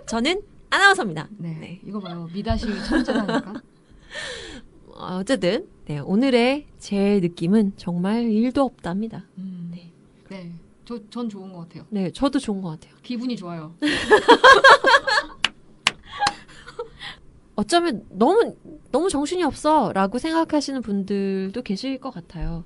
저는 0.07 0.43
아나운서입니다. 0.71 1.29
네. 1.39 1.57
네. 1.61 1.81
이거 1.87 2.01
봐요. 2.01 2.29
미다시 2.33 2.67
천재라니까. 2.85 3.55
어, 4.89 5.17
어쨌든 5.21 5.67
네, 5.87 5.99
오늘의 5.99 6.67
제 6.79 7.19
느낌은 7.21 7.73
정말 7.77 8.31
일도 8.31 8.63
없답니다. 8.63 9.25
음. 9.39 9.71
네. 9.75 9.91
네. 10.29 10.53
저, 10.85 10.99
전 11.11 11.29
좋은 11.29 11.53
것 11.53 11.61
같아요. 11.61 11.85
네, 11.91 12.11
저도 12.13 12.39
좋은 12.39 12.61
것 12.63 12.71
같아요. 12.71 12.95
기분이 13.03 13.37
좋아요. 13.37 13.75
어쩌면 17.55 18.05
너무 18.11 18.57
너무 18.91 19.11
정신이 19.11 19.43
없어 19.45 19.93
라고 19.93 20.19
생각하시는 20.19 20.81
분들도 20.83 21.63
계실 21.63 21.99
것 21.99 22.11
같아요. 22.11 22.65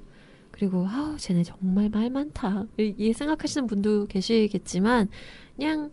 그리고 0.53 0.87
아우 0.89 1.17
쟤네 1.19 1.43
정말 1.43 1.91
말 1.91 2.09
많다 2.09 2.65
이 2.79 3.13
생각하시는 3.13 3.67
분도 3.67 4.07
계시겠지만 4.07 5.09
그냥 5.55 5.91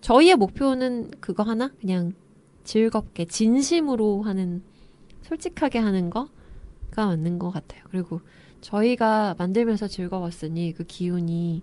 저희의 0.00 0.36
목표는 0.36 1.10
그거 1.20 1.42
하나 1.42 1.70
그냥 1.80 2.12
즐겁게 2.62 3.24
진심으로 3.24 4.22
하는 4.22 4.62
솔직하게 5.24 5.78
하는 5.80 6.10
거가 6.10 6.28
맞는 6.96 7.38
것 7.38 7.50
같아요. 7.50 7.82
그리고 7.90 8.20
저희가 8.60 9.34
만들면서 9.38 9.88
즐거웠으니 9.88 10.72
그 10.72 10.84
기운이 10.84 11.62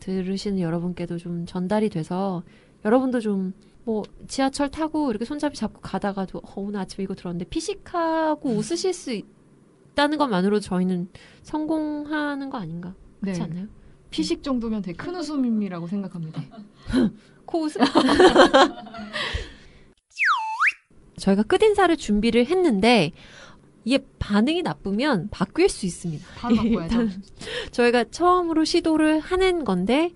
들으시는 0.00 0.60
여러분께도 0.60 1.18
좀 1.18 1.46
전달이 1.46 1.88
돼서 1.88 2.42
여러분도 2.84 3.20
좀 3.20 3.52
뭐 3.88 4.02
지하철 4.26 4.70
타고 4.70 5.08
이렇게 5.08 5.24
손잡이 5.24 5.56
잡고 5.56 5.80
가다가도 5.80 6.40
어, 6.40 6.52
오늘 6.56 6.78
아침에 6.80 7.04
이거 7.04 7.14
들었는데 7.14 7.46
피식하고 7.46 8.50
웃으실 8.50 8.92
수 8.92 9.12
있다는 9.12 10.18
것만으로도 10.18 10.60
저희는 10.60 11.08
성공하는 11.42 12.50
거 12.50 12.58
아닌가 12.58 12.94
그렇지 13.22 13.40
네. 13.40 13.44
않나요? 13.46 13.66
피식 14.10 14.42
정도면 14.42 14.82
되게 14.82 14.94
큰 14.94 15.16
웃음이라고 15.16 15.86
생각합니다. 15.86 16.42
코 17.46 17.62
웃음? 17.62 17.80
저희가 21.28 21.42
끝인사를 21.42 21.94
준비를 21.96 22.46
했는데 22.46 23.12
이게 23.84 24.04
반응이 24.18 24.62
나쁘면 24.62 25.28
바뀔 25.30 25.68
수 25.68 25.86
있습니다. 25.86 26.24
일단 26.82 27.22
저희가 27.72 28.04
처음으로 28.04 28.64
시도를 28.64 29.20
하는 29.20 29.64
건데 29.64 30.12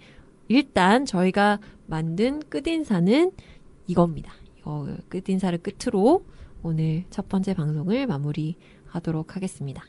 일단 0.49 1.07
저희가 1.07 1.59
만든 1.87 2.41
끝인사는 2.49 3.33
이겁니다. 3.87 4.33
이거 4.59 4.89
끝인사를 5.09 5.59
끝으로 5.59 6.25
오늘 6.63 7.05
첫 7.11 7.29
번째 7.29 7.55
방송을 7.55 8.07
마무리하도록 8.07 9.37
하겠습니다. 9.37 9.85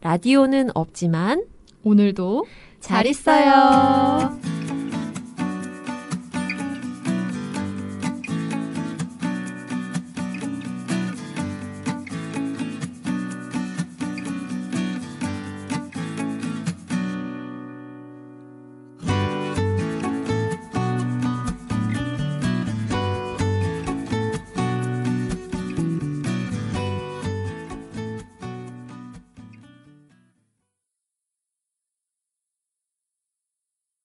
라디오는 0.00 0.70
없지만 0.74 1.44
오늘도 1.84 2.46
잘 2.80 3.06
있어요. 3.06 4.81